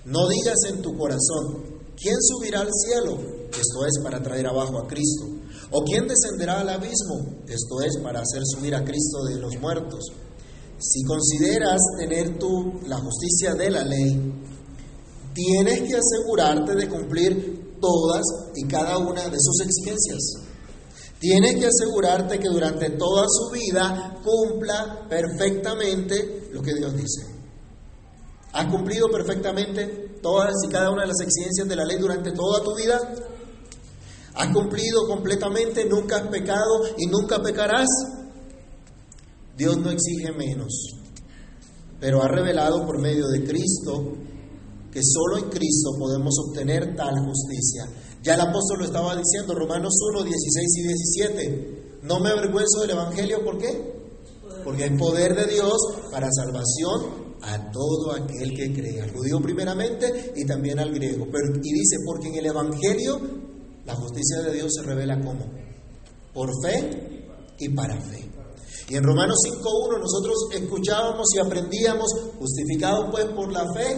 no 0.06 0.28
digas 0.30 0.58
en 0.70 0.82
tu 0.82 0.98
corazón, 0.98 1.64
¿quién 1.96 2.16
subirá 2.22 2.62
al 2.62 2.70
cielo? 2.72 3.18
Esto 3.50 3.86
es 3.86 4.02
para 4.04 4.22
traer 4.24 4.48
abajo 4.48 4.80
a 4.80 4.88
Cristo. 4.88 5.26
¿O 5.72 5.84
quién 5.84 6.08
descenderá 6.08 6.62
al 6.62 6.70
abismo? 6.70 7.44
Esto 7.48 7.82
es 7.82 7.98
para 8.02 8.22
hacer 8.22 8.42
subir 8.46 8.76
a 8.76 8.84
Cristo 8.84 9.24
de 9.26 9.36
los 9.40 9.56
muertos. 9.62 10.06
Si 10.80 11.04
consideras 11.04 11.80
tener 11.98 12.40
tú 12.40 12.80
la 12.88 12.98
justicia 12.98 13.54
de 13.54 13.70
la 13.70 13.84
ley, 13.84 14.34
tienes 15.34 15.82
que 15.82 15.96
asegurarte 15.96 16.76
de 16.76 16.90
cumplir 16.90 17.78
todas 17.80 18.24
y 18.56 18.68
cada 18.68 18.98
una 18.98 19.30
de 19.30 19.38
sus 19.40 19.62
exigencias. 19.62 20.51
Tienes 21.22 21.54
que 21.54 21.68
asegurarte 21.68 22.40
que 22.40 22.50
durante 22.50 22.90
toda 22.98 23.28
su 23.30 23.52
vida 23.52 24.18
cumpla 24.24 25.06
perfectamente 25.08 26.50
lo 26.52 26.64
que 26.64 26.74
Dios 26.74 26.94
dice. 26.98 27.28
¿Has 28.54 28.66
cumplido 28.66 29.08
perfectamente 29.08 30.18
todas 30.20 30.56
y 30.66 30.70
cada 30.70 30.90
una 30.90 31.04
de 31.04 31.10
las 31.10 31.22
exigencias 31.22 31.68
de 31.68 31.76
la 31.76 31.86
ley 31.86 31.98
durante 32.00 32.32
toda 32.32 32.64
tu 32.64 32.76
vida? 32.76 33.00
¿Has 34.34 34.52
cumplido 34.52 35.06
completamente? 35.06 35.86
¿Nunca 35.86 36.18
has 36.18 36.28
pecado 36.30 36.88
y 36.98 37.06
nunca 37.06 37.40
pecarás? 37.40 37.88
Dios 39.56 39.78
no 39.78 39.92
exige 39.92 40.32
menos, 40.32 40.74
pero 42.00 42.24
ha 42.24 42.28
revelado 42.30 42.84
por 42.84 43.00
medio 43.00 43.28
de 43.28 43.44
Cristo 43.44 44.16
que 44.92 45.02
solo 45.04 45.38
en 45.38 45.52
Cristo 45.52 45.92
podemos 46.00 46.34
obtener 46.48 46.96
tal 46.96 47.14
justicia. 47.26 47.86
Ya 48.22 48.36
el 48.36 48.42
apóstol 48.42 48.80
lo 48.80 48.86
estaba 48.86 49.16
diciendo, 49.16 49.56
Romanos 49.56 49.94
1, 50.14 50.24
16 50.24 50.78
y 50.78 50.88
17. 50.88 52.00
No 52.04 52.20
me 52.20 52.30
avergüenzo 52.30 52.82
del 52.82 52.92
Evangelio, 52.92 53.44
¿por 53.44 53.58
qué? 53.58 54.02
Porque 54.64 54.84
hay 54.84 54.98
poder 54.98 55.36
de 55.36 55.52
Dios 55.52 55.78
para 56.12 56.28
salvación 56.32 57.36
a 57.42 57.72
todo 57.72 58.14
aquel 58.14 58.56
que 58.56 58.74
cree, 58.74 59.02
al 59.02 59.12
judío 59.12 59.40
primeramente 59.42 60.34
y 60.36 60.46
también 60.46 60.78
al 60.80 60.94
griego. 60.94 61.26
Pero, 61.32 61.56
y 61.56 61.74
dice, 61.74 61.98
porque 62.06 62.28
en 62.28 62.36
el 62.36 62.46
Evangelio 62.46 63.20
la 63.86 63.96
justicia 63.96 64.42
de 64.42 64.54
Dios 64.54 64.72
se 64.74 64.84
revela 64.84 65.20
como 65.20 65.46
por 66.34 66.50
fe 66.64 67.26
y 67.58 67.70
para 67.70 68.00
fe. 68.00 68.30
Y 68.90 68.96
en 68.96 69.04
Romanos 69.04 69.38
5.1 69.48 70.00
nosotros 70.00 70.36
escuchábamos 70.54 71.28
y 71.36 71.40
aprendíamos, 71.40 72.08
justificados 72.38 73.08
pues 73.10 73.26
por 73.28 73.52
la 73.52 73.66
fe, 73.74 73.98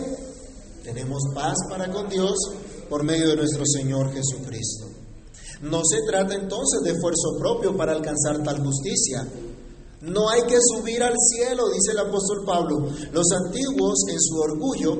tenemos 0.84 1.20
paz 1.34 1.56
para 1.70 1.92
con 1.92 2.08
Dios 2.08 2.36
por 2.94 3.04
medio 3.04 3.30
de 3.30 3.38
nuestro 3.38 3.66
Señor 3.66 4.14
Jesucristo. 4.14 4.86
No 5.64 5.82
se 5.84 5.98
trata 6.08 6.36
entonces 6.36 6.82
de 6.84 6.92
esfuerzo 6.92 7.40
propio 7.40 7.76
para 7.76 7.92
alcanzar 7.92 8.44
tal 8.44 8.64
justicia. 8.64 9.28
No 10.02 10.30
hay 10.30 10.44
que 10.44 10.58
subir 10.62 11.02
al 11.02 11.16
cielo, 11.18 11.70
dice 11.70 11.94
el 11.94 11.98
apóstol 11.98 12.46
Pablo. 12.46 12.88
Los 13.12 13.26
antiguos, 13.32 13.96
en 14.12 14.22
su 14.22 14.36
orgullo, 14.38 14.96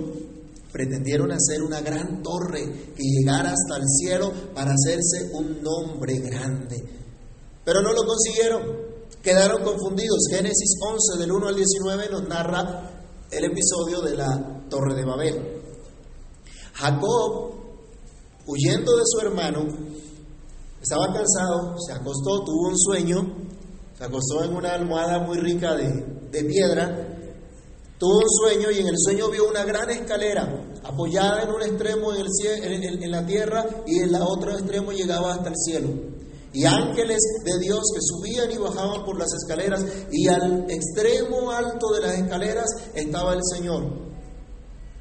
pretendieron 0.72 1.32
hacer 1.34 1.62
una 1.62 1.82
gran 1.82 2.24
torre 2.24 2.64
que 2.96 3.04
llegara 3.04 3.52
hasta 3.52 3.78
el 3.78 3.88
cielo 3.88 4.34
para 4.56 4.72
hacerse 4.74 5.30
un 5.32 5.62
nombre 5.62 6.18
grande. 6.18 6.84
Pero 7.64 7.84
no 7.84 7.94
lo 7.94 8.08
consiguieron. 8.08 8.64
Quedaron 9.22 9.64
confundidos. 9.64 10.18
Génesis 10.32 10.80
11, 10.82 11.20
del 11.20 11.32
1 11.32 11.48
al 11.48 11.56
19, 11.56 12.10
nos 12.10 12.28
narra 12.28 12.90
el 13.30 13.46
episodio 13.46 14.02
de 14.02 14.18
la 14.18 14.64
Torre 14.68 14.96
de 14.96 15.06
Babel. 15.06 15.62
Jacob, 16.74 17.63
huyendo 18.46 18.96
de 18.98 19.04
su 19.06 19.26
hermano, 19.26 19.66
estaba 20.82 21.14
cansado, 21.14 21.76
se 21.80 21.94
acostó, 21.94 22.44
tuvo 22.44 22.70
un 22.70 22.78
sueño, 22.78 23.34
se 23.98 24.04
acostó 24.04 24.44
en 24.44 24.56
una 24.56 24.74
almohada 24.74 25.20
muy 25.20 25.38
rica 25.38 25.76
de, 25.76 26.44
piedra, 26.44 27.08
tuvo 27.98 28.18
un 28.18 28.30
sueño 28.30 28.72
y 28.72 28.80
en 28.80 28.88
el 28.88 28.98
sueño 28.98 29.30
vio 29.30 29.48
una 29.48 29.64
gran 29.64 29.90
escalera 29.90 30.80
apoyada 30.84 31.44
en 31.44 31.50
un 31.52 31.62
extremo 31.62 32.12
en, 32.14 32.84
el, 32.84 33.04
en 33.04 33.12
la 33.12 33.26
tierra 33.26 33.66
y 33.86 34.00
en 34.00 34.16
el 34.16 34.22
otro 34.22 34.52
extremo 34.52 34.92
llegaba 34.92 35.36
hasta 35.36 35.50
el 35.50 35.56
cielo. 35.56 35.90
Y 36.52 36.66
ángeles 36.66 37.20
de 37.46 37.60
Dios 37.60 37.82
que 37.94 38.02
subían 38.02 38.52
y 38.52 38.58
bajaban 38.58 39.06
por 39.06 39.18
las 39.18 39.34
escaleras 39.34 39.84
y 40.12 40.28
al 40.28 40.70
extremo 40.70 41.50
alto 41.50 41.94
de 41.94 42.02
las 42.02 42.18
escaleras 42.18 42.66
estaba 42.94 43.34
el 43.34 43.42
Señor 43.44 44.13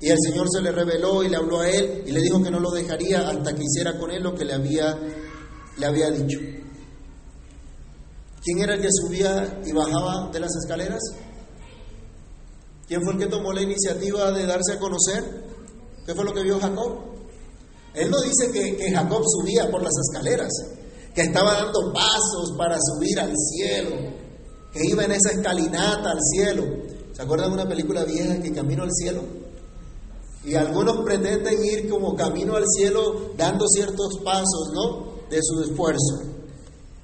y 0.03 0.11
el 0.11 0.19
Señor 0.21 0.49
se 0.53 0.61
le 0.61 0.73
reveló 0.73 1.23
y 1.23 1.29
le 1.29 1.37
habló 1.37 1.61
a 1.61 1.71
él 1.71 2.03
y 2.05 2.11
le 2.11 2.21
dijo 2.21 2.43
que 2.43 2.51
no 2.51 2.59
lo 2.59 2.73
dejaría 2.73 3.21
hasta 3.21 3.55
que 3.55 3.63
hiciera 3.63 3.97
con 4.01 4.11
él 4.11 4.25
lo 4.25 4.35
que 4.35 4.45
le 4.45 4.53
había, 4.53 4.99
le 5.79 5.87
había 5.87 6.11
dicho. 6.11 6.41
¿Quién 8.43 8.59
era 8.59 8.75
el 8.75 8.81
que 8.81 8.89
subía 8.91 9.61
y 9.65 9.71
bajaba 9.71 10.29
de 10.33 10.41
las 10.41 10.51
escaleras? 10.57 11.01
¿Quién 12.89 13.01
fue 13.05 13.13
el 13.13 13.19
que 13.21 13.27
tomó 13.27 13.53
la 13.53 13.63
iniciativa 13.63 14.33
de 14.33 14.45
darse 14.45 14.73
a 14.73 14.81
conocer? 14.81 15.23
¿Qué 16.05 16.17
fue 16.17 16.25
lo 16.25 16.35
que 16.35 16.43
vio 16.43 16.59
Jacob? 16.59 16.99
Él 17.95 18.11
no 18.11 18.21
dice 18.23 18.51
que, 18.51 18.77
que 18.77 18.91
Jacob 18.91 19.23
subía 19.25 19.71
por 19.71 19.85
las 19.85 19.95
escaleras. 20.11 20.51
que 21.15 21.23
estaba 21.23 21.53
dando 21.53 21.93
pasos 21.93 22.55
para 22.59 22.77
subir 22.81 23.21
al 23.21 23.33
cielo, 23.37 23.95
que 24.73 24.81
iba 24.83 25.05
en 25.05 25.13
esa 25.13 25.31
escalinata 25.31 26.11
al 26.11 26.21
cielo. 26.35 26.65
¿Se 27.13 27.23
acuerdan 27.23 27.51
de 27.51 27.55
una 27.55 27.69
película 27.69 28.03
vieja 28.03 28.43
que 28.43 28.53
Camino 28.53 28.83
al 28.83 28.91
Cielo? 28.91 29.42
Y 30.45 30.55
algunos 30.55 31.05
pretenden 31.05 31.65
ir 31.65 31.89
como 31.89 32.17
camino 32.17 32.57
al 32.57 32.65
cielo 32.67 33.33
dando 33.37 33.67
ciertos 33.69 34.19
pasos, 34.25 34.71
¿no? 34.75 35.29
De 35.31 35.39
su 35.41 35.63
esfuerzo. 35.63 36.33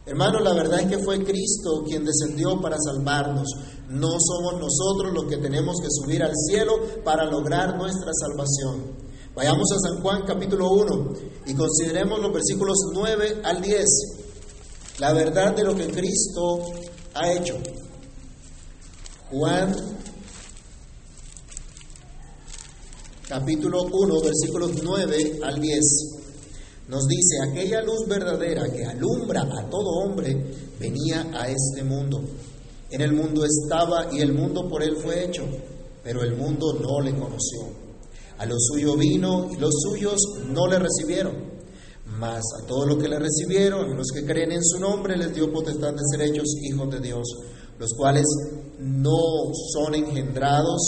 Hermanos, 0.07 0.42
la 0.42 0.54
verdad 0.54 0.80
es 0.80 0.87
que 0.87 1.04
fue 1.04 1.23
Cristo 1.23 1.85
quien 1.87 2.04
descendió 2.04 2.61
para 2.61 2.76
salvarnos. 2.78 3.47
No 3.90 4.09
somos 4.18 4.54
nosotros 4.54 5.12
los 5.12 5.26
que 5.26 5.37
tenemos 5.37 5.76
que 5.83 5.88
subir 5.90 6.23
al 6.23 6.33
cielo 6.35 6.80
para 7.04 7.26
lograr 7.26 7.76
nuestra 7.76 8.11
salvación. 8.14 8.97
Vayamos 9.35 9.71
a 9.71 9.88
San 9.88 10.02
Juan 10.02 10.23
capítulo 10.26 10.71
1 10.71 11.12
y 11.47 11.54
consideremos 11.54 12.21
los 12.21 12.33
versículos 12.33 12.76
9 12.92 13.42
al 13.45 13.61
10. 13.61 13.87
La 14.99 15.12
verdad 15.12 15.54
de 15.54 15.62
lo 15.62 15.76
que 15.76 15.87
Cristo 15.88 16.73
ha 17.14 17.30
hecho. 17.30 17.57
Juan 19.30 19.76
capítulo 23.28 23.82
1 23.82 24.20
versículos 24.23 24.70
9 24.82 25.40
al 25.42 25.61
10. 25.61 25.85
Nos 26.88 27.06
dice, 27.06 27.37
aquella 27.50 27.82
luz 27.82 28.08
verdadera 28.08 28.62
que 28.73 28.87
alumbra 28.87 29.42
a 29.42 29.68
todo 29.68 30.02
hombre 30.02 30.35
venía 30.80 31.30
a 31.35 31.47
este 31.49 31.85
mundo. 31.85 32.23
En 32.90 33.02
el 33.02 33.12
mundo 33.12 33.44
estaba 33.44 34.08
y 34.11 34.20
el 34.20 34.32
mundo 34.32 34.66
por 34.66 34.82
él 34.82 34.97
fue 34.97 35.26
hecho, 35.26 35.44
pero 36.02 36.23
el 36.23 36.37
mundo 36.37 36.73
no 36.80 37.02
le 37.02 37.11
conoció. 37.11 37.68
A 38.38 38.47
lo 38.47 38.54
suyo 38.58 38.97
vino 38.97 39.50
y 39.52 39.56
los 39.56 39.75
suyos 39.82 40.16
no 40.49 40.66
le 40.66 40.78
recibieron. 40.78 41.58
Mas 42.06 42.42
a 42.62 42.66
todos 42.66 42.88
los 42.88 42.97
que 42.97 43.08
le 43.08 43.18
recibieron, 43.18 43.94
los 43.94 44.06
que 44.14 44.25
creen 44.25 44.52
en 44.52 44.64
su 44.64 44.80
nombre, 44.80 45.18
les 45.18 45.35
dio 45.35 45.52
potestad 45.52 45.92
de 45.92 46.00
ser 46.11 46.23
hechos 46.23 46.47
hijos 46.62 46.90
de 46.90 47.00
Dios, 47.00 47.26
los 47.78 47.92
cuales 47.92 48.25
no 48.78 49.52
son 49.75 49.94
engendrados 49.94 50.80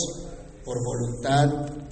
por 0.65 0.79
voluntad 0.83 1.90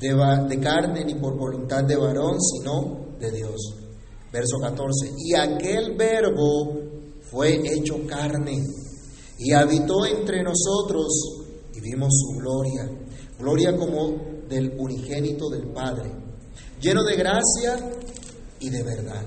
de, 0.00 0.60
carne 0.60 1.04
ni 1.04 1.14
por 1.14 1.36
voluntad 1.36 1.84
de 1.84 1.96
varón, 1.96 2.40
sino 2.40 3.16
de 3.18 3.30
Dios. 3.30 3.74
Verso 4.32 4.58
14. 4.60 5.12
Y 5.18 5.34
aquel 5.34 5.96
verbo 5.96 6.78
fue 7.30 7.60
hecho 7.72 8.06
carne 8.06 8.62
y 9.38 9.52
habitó 9.52 10.06
entre 10.06 10.42
nosotros 10.42 11.06
y 11.74 11.80
vimos 11.80 12.10
su 12.12 12.38
gloria, 12.38 12.90
gloria 13.38 13.76
como 13.76 14.34
del 14.48 14.74
unigénito 14.78 15.48
del 15.48 15.72
Padre, 15.72 16.10
lleno 16.80 17.02
de 17.02 17.16
gracia 17.16 17.90
y 18.60 18.70
de 18.70 18.82
verdad. 18.82 19.24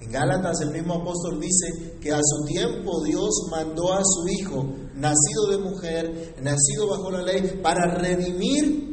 En 0.00 0.10
Gálatas 0.10 0.60
el 0.62 0.72
mismo 0.72 0.94
apóstol 0.94 1.38
dice 1.38 1.98
que 2.00 2.10
a 2.10 2.18
su 2.20 2.44
tiempo 2.44 3.04
Dios 3.04 3.46
mandó 3.50 3.92
a 3.92 4.02
su 4.02 4.26
Hijo, 4.28 4.66
nacido 4.96 5.46
de 5.50 5.58
mujer, 5.58 6.34
nacido 6.42 6.88
bajo 6.88 7.10
la 7.12 7.22
ley, 7.22 7.60
para 7.62 7.94
redimir 7.94 8.91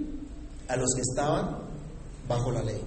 a 0.69 0.77
los 0.77 0.93
que 0.95 1.01
estaban 1.01 1.57
bajo 2.27 2.51
la 2.51 2.63
ley. 2.63 2.81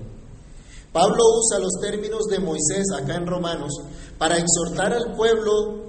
Pablo 0.92 1.22
usa 1.38 1.58
los 1.58 1.72
términos 1.80 2.24
de 2.26 2.38
Moisés 2.38 2.86
acá 2.94 3.16
en 3.16 3.26
Romanos 3.26 3.72
para 4.18 4.36
exhortar 4.36 4.92
al 4.92 5.14
pueblo 5.14 5.82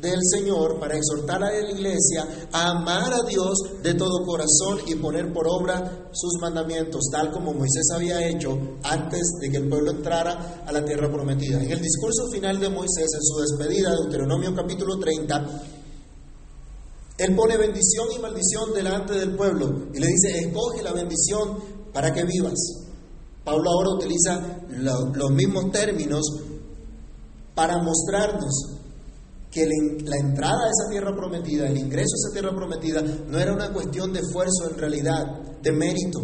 del 0.00 0.20
Señor, 0.22 0.78
para 0.78 0.96
exhortar 0.96 1.42
a 1.42 1.50
la 1.50 1.70
iglesia 1.70 2.48
a 2.52 2.70
amar 2.70 3.12
a 3.12 3.22
Dios 3.28 3.82
de 3.82 3.94
todo 3.94 4.24
corazón 4.24 4.78
y 4.86 4.94
poner 4.94 5.32
por 5.32 5.46
obra 5.48 6.08
sus 6.12 6.40
mandamientos, 6.40 7.08
tal 7.10 7.30
como 7.32 7.52
Moisés 7.52 7.88
había 7.92 8.26
hecho 8.26 8.56
antes 8.84 9.22
de 9.40 9.50
que 9.50 9.56
el 9.58 9.68
pueblo 9.68 9.90
entrara 9.90 10.62
a 10.66 10.72
la 10.72 10.84
tierra 10.84 11.10
prometida. 11.10 11.62
En 11.62 11.70
el 11.70 11.82
discurso 11.82 12.28
final 12.30 12.60
de 12.60 12.68
Moisés, 12.68 13.08
en 13.12 13.22
su 13.22 13.40
despedida, 13.40 13.90
Deuteronomio 13.90 14.54
capítulo 14.54 14.98
30, 14.98 15.46
él 17.18 17.34
pone 17.34 17.56
bendición 17.56 18.06
y 18.16 18.20
maldición 18.20 18.72
delante 18.72 19.14
del 19.14 19.34
pueblo 19.34 19.88
y 19.92 19.98
le 19.98 20.06
dice, 20.06 20.38
escoge 20.38 20.82
la 20.82 20.92
bendición 20.92 21.58
para 21.92 22.12
que 22.12 22.24
vivas. 22.24 22.58
Pablo 23.44 23.70
ahora 23.70 23.90
utiliza 23.96 24.60
los 24.68 25.30
mismos 25.32 25.72
términos 25.72 26.22
para 27.54 27.82
mostrarnos 27.82 28.76
que 29.50 29.66
la 29.66 30.16
entrada 30.16 30.66
a 30.66 30.70
esa 30.70 30.90
tierra 30.90 31.16
prometida, 31.16 31.66
el 31.66 31.78
ingreso 31.78 32.14
a 32.14 32.28
esa 32.28 32.32
tierra 32.32 32.54
prometida, 32.54 33.02
no 33.02 33.38
era 33.38 33.52
una 33.52 33.72
cuestión 33.72 34.12
de 34.12 34.20
esfuerzo 34.20 34.70
en 34.70 34.78
realidad, 34.78 35.24
de 35.60 35.72
mérito, 35.72 36.20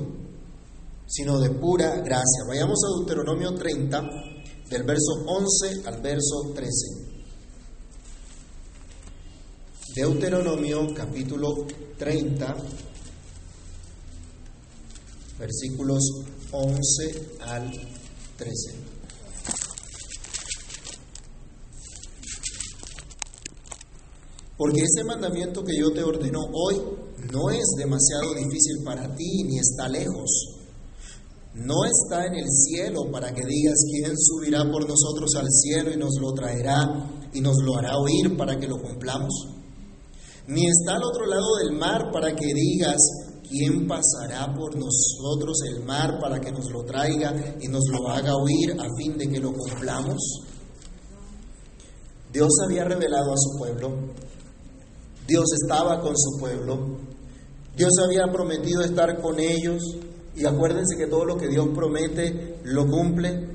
sino 1.07 1.41
de 1.41 1.51
pura 1.51 1.97
gracia. 2.03 2.45
Vayamos 2.47 2.79
a 2.85 2.99
Deuteronomio 2.99 3.55
30, 3.55 4.01
del 4.71 4.85
verso 4.85 5.25
11 5.27 5.89
al 5.89 6.01
verso 6.03 6.53
13. 6.55 7.14
Deuteronomio 9.95 10.93
capítulo 10.93 11.67
30, 11.97 12.57
versículos 15.39 16.03
11 16.51 17.39
al 17.43 17.71
13. 18.37 18.75
Porque 24.57 24.81
ese 24.81 25.05
mandamiento 25.05 25.63
que 25.63 25.79
yo 25.79 25.93
te 25.93 26.03
ordeno 26.03 26.41
hoy 26.53 26.75
no 27.33 27.51
es 27.51 27.65
demasiado 27.79 28.35
difícil 28.35 28.83
para 28.85 29.15
ti 29.15 29.45
ni 29.45 29.61
está 29.61 29.89
lejos. 29.89 30.57
No 31.55 31.85
está 31.85 32.27
en 32.27 32.35
el 32.35 32.51
cielo 32.51 33.13
para 33.13 33.33
que 33.33 33.47
digas 33.47 33.79
quién 33.93 34.13
subirá 34.19 34.69
por 34.73 34.89
nosotros 34.89 35.31
al 35.37 35.47
cielo 35.49 35.93
y 35.93 35.97
nos 35.97 36.19
lo 36.21 36.33
traerá 36.33 37.29
y 37.33 37.41
nos 37.41 37.55
lo 37.63 37.77
hará 37.77 37.97
oír 37.97 38.37
para 38.37 38.59
que 38.59 38.67
lo 38.67 38.83
cumplamos. 38.83 39.55
Ni 40.47 40.67
está 40.67 40.97
al 40.97 41.05
otro 41.05 41.27
lado 41.27 41.57
del 41.57 41.79
mar 41.79 42.11
para 42.13 42.35
que 42.35 42.53
digas 42.53 42.99
¿quién 43.49 43.87
pasará 43.87 44.53
por 44.55 44.75
nosotros 44.77 45.57
el 45.69 45.85
mar 45.85 46.19
para 46.21 46.41
que 46.41 46.51
nos 46.51 46.71
lo 46.71 46.85
traiga 46.85 47.57
y 47.61 47.69
nos 47.69 47.83
lo 47.91 48.09
haga 48.09 48.35
oír 48.35 48.73
a 48.79 48.89
fin 48.97 49.17
de 49.17 49.29
que 49.29 49.41
lo 49.41 49.53
cumplamos? 49.53 50.19
Dios 52.33 52.51
había 52.65 52.85
revelado 52.85 53.33
a 53.33 53.37
su 53.37 53.59
pueblo, 53.59 53.93
Dios 55.27 55.45
estaba 55.63 56.01
con 56.01 56.17
su 56.17 56.39
pueblo, 56.41 56.99
Dios 57.77 57.93
había 58.05 58.31
prometido 58.33 58.83
estar 58.83 59.21
con 59.21 59.39
ellos 59.39 59.83
y 60.35 60.45
acuérdense 60.45 60.97
que 60.97 61.07
todo 61.07 61.25
lo 61.25 61.37
que 61.37 61.49
Dios 61.49 61.69
promete 61.75 62.59
lo 62.65 62.87
cumple. 62.87 63.55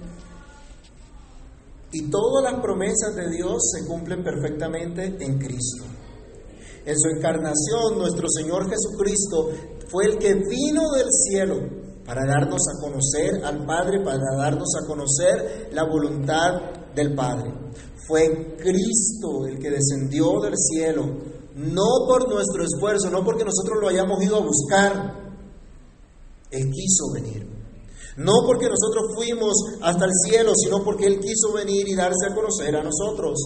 Y 1.92 2.10
todas 2.10 2.44
las 2.44 2.62
promesas 2.62 3.16
de 3.16 3.30
Dios 3.30 3.58
se 3.74 3.86
cumplen 3.86 4.24
perfectamente 4.24 5.18
en 5.20 5.40
Cristo. 5.40 5.86
En 6.86 6.98
su 6.98 7.10
encarnación, 7.10 7.98
nuestro 7.98 8.28
Señor 8.30 8.70
Jesucristo 8.70 9.50
fue 9.90 10.06
el 10.06 10.18
que 10.18 10.34
vino 10.34 10.90
del 10.92 11.08
cielo 11.12 11.56
para 12.06 12.26
darnos 12.26 12.62
a 12.68 12.82
conocer 12.82 13.44
al 13.44 13.66
Padre, 13.66 14.04
para 14.04 14.18
darnos 14.38 14.70
a 14.82 14.88
conocer 14.88 15.70
la 15.74 15.84
voluntad 15.84 16.62
del 16.96 17.14
Padre. 17.14 17.54
Fue 18.08 18.56
Cristo 18.58 19.46
el 19.48 19.60
que 19.60 19.70
descendió 19.70 20.40
del 20.42 20.56
cielo, 20.58 21.06
no 21.56 22.08
por 22.08 22.28
nuestro 22.28 22.64
esfuerzo, 22.64 23.10
no 23.12 23.24
porque 23.24 23.46
nosotros 23.46 23.78
lo 23.80 23.90
hayamos 23.90 24.24
ido 24.24 24.38
a 24.38 24.46
buscar. 24.46 25.34
Él 26.50 26.72
quiso 26.72 27.12
venir. 27.14 27.48
No 28.18 28.34
porque 28.46 28.68
nosotros 28.68 29.14
fuimos 29.16 29.54
hasta 29.82 30.06
el 30.06 30.12
cielo, 30.26 30.54
sino 30.56 30.84
porque 30.84 31.06
Él 31.06 31.20
quiso 31.20 31.54
venir 31.54 31.88
y 31.88 31.96
darse 31.96 32.28
a 32.30 32.36
conocer 32.36 32.76
a 32.76 32.84
nosotros. 32.84 33.38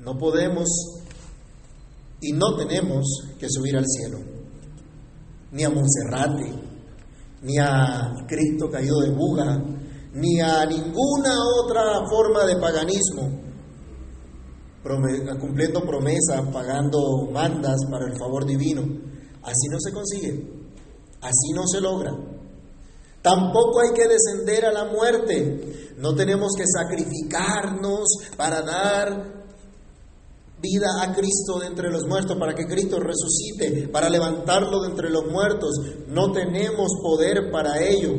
No 0.00 0.16
podemos 0.16 0.68
y 2.20 2.32
no 2.32 2.56
tenemos 2.56 3.04
que 3.38 3.46
subir 3.48 3.76
al 3.76 3.84
cielo 3.86 4.36
ni 5.52 5.64
a 5.64 5.70
Monserrate, 5.70 6.52
ni 7.42 7.58
a 7.58 8.26
Cristo 8.26 8.70
caído 8.70 9.00
de 9.00 9.10
buga, 9.10 9.62
ni 10.12 10.40
a 10.40 10.66
ninguna 10.66 11.32
otra 11.62 12.06
forma 12.08 12.44
de 12.44 12.56
paganismo, 12.56 13.40
cumpliendo 15.40 15.80
promesas, 15.80 16.42
pagando 16.52 17.28
mandas 17.32 17.76
para 17.90 18.06
el 18.06 18.18
favor 18.18 18.44
divino. 18.44 18.82
Así 19.42 19.68
no 19.70 19.78
se 19.80 19.92
consigue, 19.92 20.68
así 21.20 21.52
no 21.54 21.66
se 21.66 21.80
logra. 21.80 22.12
Tampoco 23.22 23.80
hay 23.80 23.92
que 23.94 24.08
descender 24.08 24.66
a 24.66 24.72
la 24.72 24.84
muerte. 24.84 25.94
No 25.98 26.14
tenemos 26.14 26.52
que 26.56 26.64
sacrificarnos 26.66 28.06
para 28.36 28.62
dar 28.62 29.35
vida 30.60 30.86
a 31.02 31.14
Cristo 31.14 31.58
de 31.60 31.66
entre 31.66 31.90
los 31.90 32.06
muertos, 32.06 32.36
para 32.38 32.54
que 32.54 32.66
Cristo 32.66 32.98
resucite, 32.98 33.88
para 33.88 34.08
levantarlo 34.08 34.82
de 34.82 34.90
entre 34.90 35.10
los 35.10 35.26
muertos. 35.30 35.70
No 36.08 36.32
tenemos 36.32 36.92
poder 37.02 37.50
para 37.50 37.82
ello. 37.82 38.12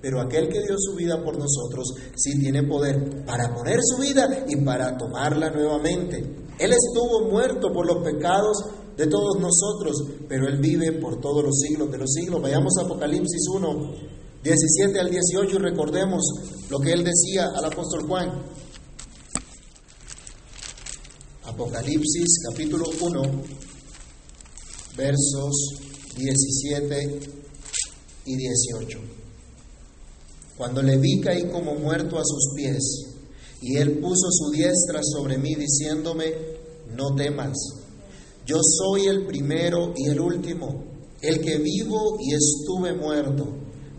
Pero 0.00 0.20
aquel 0.20 0.48
que 0.48 0.62
dio 0.62 0.74
su 0.78 0.96
vida 0.96 1.22
por 1.22 1.38
nosotros 1.38 1.94
sí 2.16 2.38
tiene 2.40 2.64
poder 2.64 3.24
para 3.24 3.54
poner 3.54 3.78
su 3.82 4.02
vida 4.02 4.44
y 4.48 4.56
para 4.64 4.96
tomarla 4.98 5.50
nuevamente. 5.50 6.18
Él 6.58 6.72
estuvo 6.72 7.30
muerto 7.30 7.72
por 7.72 7.86
los 7.86 8.02
pecados 8.02 8.64
de 8.96 9.06
todos 9.06 9.38
nosotros, 9.38 9.96
pero 10.28 10.48
Él 10.48 10.58
vive 10.58 10.92
por 11.00 11.20
todos 11.20 11.44
los 11.44 11.56
siglos 11.56 11.90
de 11.92 11.98
los 11.98 12.10
siglos. 12.10 12.42
Vayamos 12.42 12.72
a 12.78 12.84
Apocalipsis 12.84 13.48
1, 13.54 13.94
17 14.42 14.98
al 14.98 15.08
18 15.08 15.56
y 15.56 15.58
recordemos 15.58 16.24
lo 16.68 16.80
que 16.80 16.92
él 16.92 17.04
decía 17.04 17.46
al 17.54 17.64
apóstol 17.64 18.08
Juan. 18.08 18.42
Apocalipsis 21.44 22.38
capítulo 22.48 22.84
1, 23.00 23.22
versos 24.96 25.54
17 26.16 27.20
y 28.26 28.36
18. 28.36 28.98
Cuando 30.56 30.82
le 30.82 30.98
vi 30.98 31.20
caí 31.20 31.50
como 31.50 31.74
muerto 31.74 32.16
a 32.16 32.22
sus 32.24 32.54
pies, 32.54 33.06
y 33.60 33.76
él 33.76 33.98
puso 33.98 34.30
su 34.30 34.52
diestra 34.52 35.00
sobre 35.02 35.36
mí 35.36 35.56
diciéndome, 35.56 36.32
no 36.96 37.12
temas, 37.16 37.56
yo 38.46 38.58
soy 38.62 39.08
el 39.08 39.26
primero 39.26 39.94
y 39.96 40.10
el 40.10 40.20
último, 40.20 40.84
el 41.20 41.40
que 41.40 41.58
vivo 41.58 42.18
y 42.20 42.34
estuve 42.34 42.94
muerto, 42.94 43.48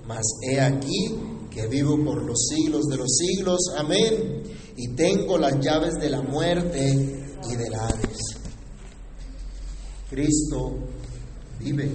mas 0.07 0.23
he 0.49 0.61
aquí 0.61 1.13
que 1.51 1.67
vivo 1.67 2.01
por 2.05 2.23
los 2.23 2.47
siglos 2.47 2.85
de 2.85 2.95
los 2.95 3.17
siglos, 3.17 3.59
amén, 3.75 4.43
y 4.77 4.95
tengo 4.95 5.37
las 5.37 5.59
llaves 5.59 5.95
de 5.99 6.09
la 6.09 6.21
muerte 6.21 7.19
y 7.49 7.55
del 7.55 7.73
Hades. 7.73 8.17
Cristo 10.09 10.75
vive. 11.59 11.91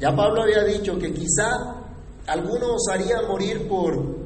Ya 0.00 0.14
Pablo 0.14 0.42
había 0.42 0.64
dicho 0.64 0.98
que 0.98 1.12
quizá 1.12 1.50
algunos 2.26 2.82
harían 2.92 3.28
morir 3.28 3.68
por, 3.68 4.16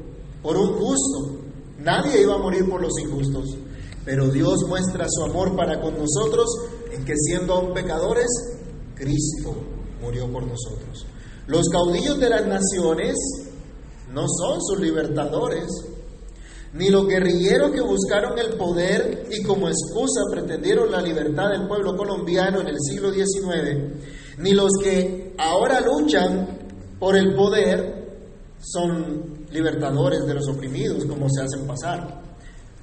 por 0.41 0.57
un 0.57 0.77
gusto. 0.77 1.39
Nadie 1.79 2.21
iba 2.21 2.35
a 2.35 2.39
morir 2.39 2.69
por 2.69 2.81
los 2.81 2.97
injustos. 2.99 3.57
Pero 4.05 4.29
Dios 4.29 4.63
muestra 4.67 5.07
su 5.09 5.23
amor 5.23 5.55
para 5.55 5.81
con 5.81 5.97
nosotros 5.97 6.45
en 6.91 7.03
que 7.03 7.15
siendo 7.17 7.53
aún 7.53 7.73
pecadores, 7.73 8.27
Cristo 8.95 9.55
murió 10.01 10.31
por 10.31 10.43
nosotros. 10.45 11.05
Los 11.47 11.67
caudillos 11.69 12.19
de 12.19 12.29
las 12.29 12.45
naciones 12.47 13.15
no 14.11 14.25
son 14.27 14.61
sus 14.61 14.79
libertadores, 14.79 15.67
ni 16.75 16.89
los 16.89 17.07
guerrilleros 17.07 17.71
que 17.71 17.79
buscaron 17.79 18.37
el 18.37 18.57
poder 18.57 19.27
y 19.31 19.41
como 19.43 19.69
excusa 19.69 20.21
pretendieron 20.29 20.91
la 20.91 21.01
libertad 21.01 21.49
del 21.51 21.67
pueblo 21.67 21.95
colombiano 21.95 22.59
en 22.59 22.67
el 22.67 22.75
siglo 22.79 23.13
XIX, 23.13 23.93
ni 24.39 24.51
los 24.51 24.71
que 24.83 25.33
ahora 25.37 25.79
luchan 25.79 26.47
por 26.99 27.15
el 27.15 27.33
poder 27.33 27.95
son 28.59 29.45
libertadores 29.51 30.25
de 30.25 30.33
los 30.33 30.49
oprimidos, 30.49 31.05
como 31.05 31.29
se 31.29 31.43
hacen 31.43 31.65
pasar, 31.65 32.21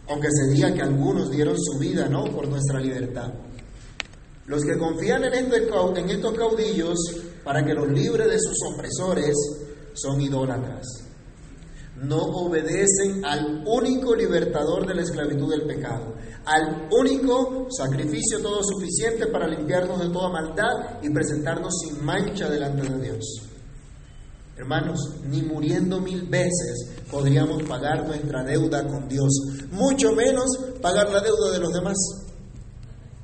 aunque 0.08 0.28
se 0.30 0.50
diga 0.54 0.72
que 0.72 0.80
algunos 0.80 1.30
dieron 1.30 1.56
su 1.58 1.78
vida 1.78 2.08
¿no? 2.08 2.24
por 2.24 2.48
nuestra 2.48 2.80
libertad. 2.80 3.30
Los 4.46 4.64
que 4.64 4.78
confían 4.78 5.24
en, 5.24 5.34
este 5.34 5.68
en 5.96 6.10
estos 6.10 6.32
caudillos 6.32 6.98
para 7.44 7.62
que 7.62 7.74
los 7.74 7.88
libre 7.88 8.26
de 8.26 8.38
sus 8.38 8.56
opresores 8.74 9.36
son 9.92 10.18
idólatras 10.18 11.11
no 12.02 12.18
obedecen 12.18 13.24
al 13.24 13.62
único 13.64 14.14
libertador 14.14 14.86
de 14.86 14.94
la 14.94 15.02
esclavitud 15.02 15.50
del 15.50 15.66
pecado, 15.66 16.14
al 16.44 16.88
único 16.90 17.68
sacrificio 17.70 18.42
todo 18.42 18.60
suficiente 18.62 19.28
para 19.28 19.46
limpiarnos 19.46 20.00
de 20.00 20.10
toda 20.10 20.28
maldad 20.28 21.00
y 21.00 21.10
presentarnos 21.10 21.72
sin 21.80 22.04
mancha 22.04 22.48
delante 22.50 22.88
de 22.88 23.04
Dios. 23.04 23.42
Hermanos, 24.56 24.98
ni 25.24 25.42
muriendo 25.42 26.00
mil 26.00 26.22
veces 26.28 26.90
podríamos 27.10 27.62
pagar 27.62 28.06
nuestra 28.06 28.42
deuda 28.42 28.86
con 28.86 29.08
Dios, 29.08 29.30
mucho 29.70 30.12
menos 30.12 30.44
pagar 30.80 31.10
la 31.10 31.20
deuda 31.20 31.52
de 31.52 31.58
los 31.58 31.72
demás. 31.72 31.96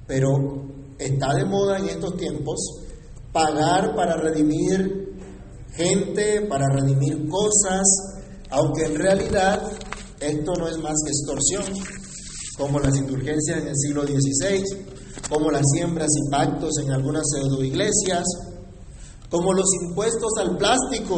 Pero 0.06 0.32
está 0.98 1.34
de 1.34 1.44
moda 1.44 1.78
en 1.78 1.88
estos 1.88 2.16
tiempos 2.16 2.56
pagar 3.32 3.94
para 3.94 4.16
redimir 4.16 5.16
gente, 5.74 6.46
para 6.48 6.66
redimir 6.74 7.28
cosas, 7.28 8.17
aunque 8.50 8.84
en 8.84 8.96
realidad 8.96 9.62
esto 10.20 10.52
no 10.54 10.68
es 10.68 10.78
más 10.78 10.94
que 11.04 11.10
extorsión, 11.10 11.84
como 12.56 12.80
las 12.80 12.96
indulgencias 12.96 13.62
en 13.62 13.68
el 13.68 13.76
siglo 13.76 14.02
XVI, 14.04 14.64
como 15.28 15.50
las 15.50 15.62
siembras 15.72 16.08
y 16.08 16.30
pactos 16.30 16.78
en 16.82 16.90
algunas 16.90 17.22
pseudo 17.30 17.62
iglesias, 17.62 18.24
como 19.30 19.52
los 19.52 19.66
impuestos 19.82 20.32
al 20.40 20.56
plástico. 20.56 21.16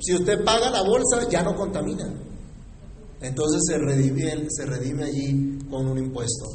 Si 0.00 0.14
usted 0.14 0.44
paga 0.44 0.70
la 0.70 0.82
bolsa, 0.82 1.28
ya 1.28 1.42
no 1.42 1.54
contamina. 1.54 2.08
Entonces 3.20 3.62
se 3.66 3.78
redime, 3.78 4.46
se 4.48 4.64
redime 4.64 5.04
allí 5.04 5.58
con 5.68 5.88
un 5.88 5.98
impuesto. 5.98 6.46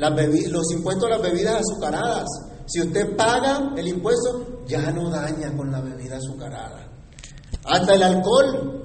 los 0.00 0.72
impuestos 0.72 1.06
a 1.06 1.10
las 1.10 1.22
bebidas 1.22 1.60
azucaradas. 1.60 2.26
Si 2.66 2.80
usted 2.80 3.16
paga 3.16 3.72
el 3.76 3.88
impuesto, 3.88 4.64
ya 4.66 4.90
no 4.92 5.10
daña 5.10 5.54
con 5.56 5.70
la 5.70 5.80
bebida 5.80 6.16
azucarada. 6.16 6.88
Hasta 7.64 7.94
el 7.94 8.02
alcohol. 8.02 8.82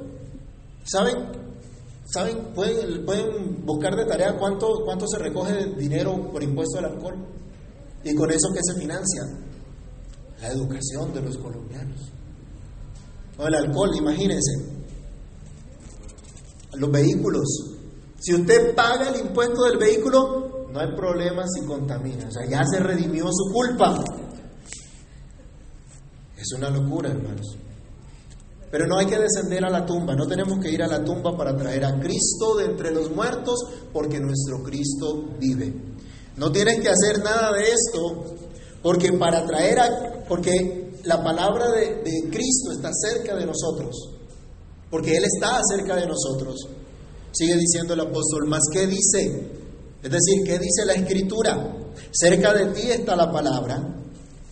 ¿Saben? 0.83 1.15
¿Saben? 2.05 2.53
Pueden, 2.53 3.05
pueden 3.05 3.65
buscar 3.65 3.95
de 3.95 4.05
tarea 4.05 4.37
cuánto, 4.37 4.83
cuánto 4.83 5.05
se 5.07 5.17
recoge 5.19 5.73
dinero 5.77 6.29
por 6.31 6.43
impuesto 6.43 6.79
al 6.79 6.85
alcohol. 6.85 7.15
Y 8.03 8.15
con 8.15 8.29
eso, 8.31 8.49
¿qué 8.53 8.59
se 8.63 8.79
financia? 8.79 9.21
La 10.41 10.47
educación 10.49 11.13
de 11.13 11.21
los 11.21 11.37
colombianos. 11.37 12.11
O 13.37 13.47
el 13.47 13.55
alcohol, 13.55 13.95
imagínense. 13.95 14.81
Los 16.73 16.91
vehículos. 16.91 17.43
Si 18.19 18.33
usted 18.33 18.75
paga 18.75 19.09
el 19.09 19.25
impuesto 19.27 19.63
del 19.63 19.77
vehículo, 19.77 20.67
no 20.71 20.79
hay 20.79 20.95
problema 20.95 21.43
si 21.47 21.65
contamina. 21.65 22.27
O 22.27 22.31
sea, 22.31 22.47
ya 22.47 22.61
se 22.63 22.79
redimió 22.79 23.25
su 23.31 23.53
culpa. 23.53 24.03
Es 26.37 26.51
una 26.57 26.69
locura, 26.69 27.09
hermanos. 27.09 27.57
Pero 28.71 28.87
no 28.87 28.97
hay 28.97 29.05
que 29.05 29.19
descender 29.19 29.65
a 29.65 29.69
la 29.69 29.85
tumba, 29.85 30.15
no 30.15 30.25
tenemos 30.25 30.57
que 30.59 30.71
ir 30.71 30.81
a 30.81 30.87
la 30.87 31.03
tumba 31.03 31.35
para 31.35 31.55
traer 31.57 31.83
a 31.83 31.99
Cristo 31.99 32.55
de 32.55 32.65
entre 32.65 32.91
los 32.91 33.11
muertos, 33.11 33.59
porque 33.91 34.17
nuestro 34.19 34.63
Cristo 34.63 35.25
vive. 35.37 35.73
No 36.37 36.51
tienes 36.53 36.79
que 36.79 36.87
hacer 36.87 37.21
nada 37.21 37.51
de 37.51 37.63
esto, 37.63 38.23
porque 38.81 39.11
para 39.11 39.45
traer 39.45 39.77
a, 39.77 40.23
porque 40.25 40.93
la 41.03 41.21
palabra 41.21 41.69
de, 41.71 42.01
de 42.01 42.29
Cristo 42.31 42.71
está 42.71 42.91
cerca 42.93 43.35
de 43.35 43.45
nosotros, 43.45 44.09
porque 44.89 45.17
Él 45.17 45.25
está 45.25 45.59
cerca 45.75 45.97
de 45.97 46.07
nosotros. 46.07 46.55
Sigue 47.33 47.57
diciendo 47.57 47.93
el 47.93 47.99
apóstol, 47.99 48.47
más 48.47 48.61
que 48.71 48.87
dice, 48.87 49.51
es 50.01 50.09
decir, 50.09 50.43
¿qué 50.45 50.57
dice 50.59 50.85
la 50.85 50.93
escritura? 50.93 51.75
Cerca 52.11 52.53
de 52.53 52.67
ti 52.67 52.89
está 52.89 53.17
la 53.17 53.29
palabra, 53.29 53.81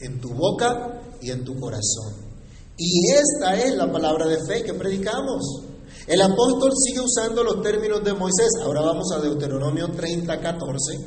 en 0.02 0.20
tu 0.20 0.34
boca 0.34 1.02
y 1.22 1.32
en 1.32 1.46
tu 1.46 1.58
corazón. 1.58 2.29
Y 2.82 3.12
esta 3.12 3.56
es 3.58 3.76
la 3.76 3.92
palabra 3.92 4.26
de 4.26 4.38
fe 4.48 4.64
que 4.64 4.74
predicamos. 4.74 5.64
El 6.08 6.22
apóstol 6.22 6.72
sigue 6.76 7.02
usando 7.02 7.44
los 7.44 7.62
términos 7.62 8.02
de 8.06 8.14
Moisés. 8.14 8.48
Ahora 8.64 8.82
vamos 8.82 9.12
a 9.14 9.20
Deuteronomio 9.20 9.90
30, 9.90 10.40
14. 10.40 10.98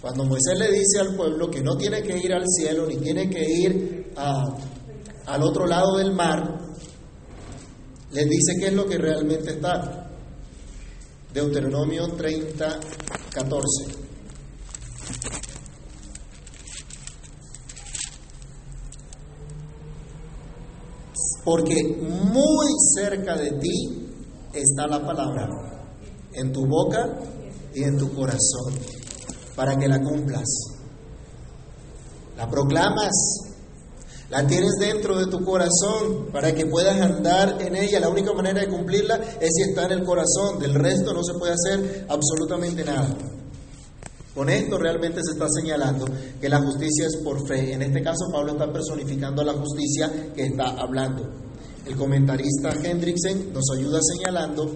Cuando 0.00 0.24
Moisés 0.24 0.58
le 0.58 0.72
dice 0.72 0.98
al 0.98 1.14
pueblo 1.14 1.48
que 1.48 1.62
no 1.62 1.76
tiene 1.76 2.02
que 2.02 2.18
ir 2.18 2.32
al 2.32 2.44
cielo 2.48 2.84
ni 2.86 2.96
tiene 2.96 3.30
que 3.30 3.44
ir 3.48 4.12
al 4.16 5.42
otro 5.42 5.68
lado 5.68 5.98
del 5.98 6.12
mar, 6.12 6.58
les 8.10 8.28
dice 8.28 8.54
qué 8.58 8.66
es 8.66 8.74
lo 8.74 8.86
que 8.86 8.98
realmente 8.98 9.52
está. 9.52 10.10
Deuteronomio 11.32 12.08
30, 12.08 12.80
14. 13.30 14.05
Porque 21.46 21.76
muy 22.00 22.66
cerca 22.96 23.36
de 23.36 23.52
ti 23.52 24.08
está 24.52 24.88
la 24.88 25.06
palabra, 25.06 25.48
en 26.32 26.52
tu 26.52 26.66
boca 26.66 27.20
y 27.72 27.84
en 27.84 27.96
tu 27.96 28.12
corazón, 28.12 28.74
para 29.54 29.76
que 29.76 29.86
la 29.86 30.02
cumplas. 30.02 30.48
La 32.36 32.50
proclamas, 32.50 33.14
la 34.28 34.44
tienes 34.44 34.72
dentro 34.80 35.16
de 35.16 35.26
tu 35.26 35.44
corazón 35.44 36.30
para 36.32 36.52
que 36.52 36.66
puedas 36.66 37.00
andar 37.00 37.62
en 37.62 37.76
ella. 37.76 38.00
La 38.00 38.08
única 38.08 38.32
manera 38.32 38.62
de 38.62 38.68
cumplirla 38.68 39.14
es 39.40 39.50
si 39.54 39.70
está 39.70 39.84
en 39.84 39.92
el 39.92 40.04
corazón, 40.04 40.58
del 40.58 40.74
resto 40.74 41.14
no 41.14 41.22
se 41.22 41.38
puede 41.38 41.52
hacer 41.52 42.06
absolutamente 42.08 42.84
nada. 42.84 43.16
Con 44.36 44.50
esto 44.50 44.76
realmente 44.76 45.22
se 45.24 45.32
está 45.32 45.46
señalando 45.48 46.04
que 46.38 46.50
la 46.50 46.60
justicia 46.60 47.06
es 47.06 47.16
por 47.24 47.48
fe. 47.48 47.72
En 47.72 47.80
este 47.80 48.02
caso 48.02 48.26
Pablo 48.30 48.52
está 48.52 48.70
personificando 48.70 49.42
la 49.42 49.54
justicia 49.54 50.30
que 50.34 50.44
está 50.44 50.78
hablando. 50.78 51.26
El 51.86 51.96
comentarista 51.96 52.68
Hendrickson 52.84 53.54
nos 53.54 53.64
ayuda 53.74 53.98
señalando 54.02 54.70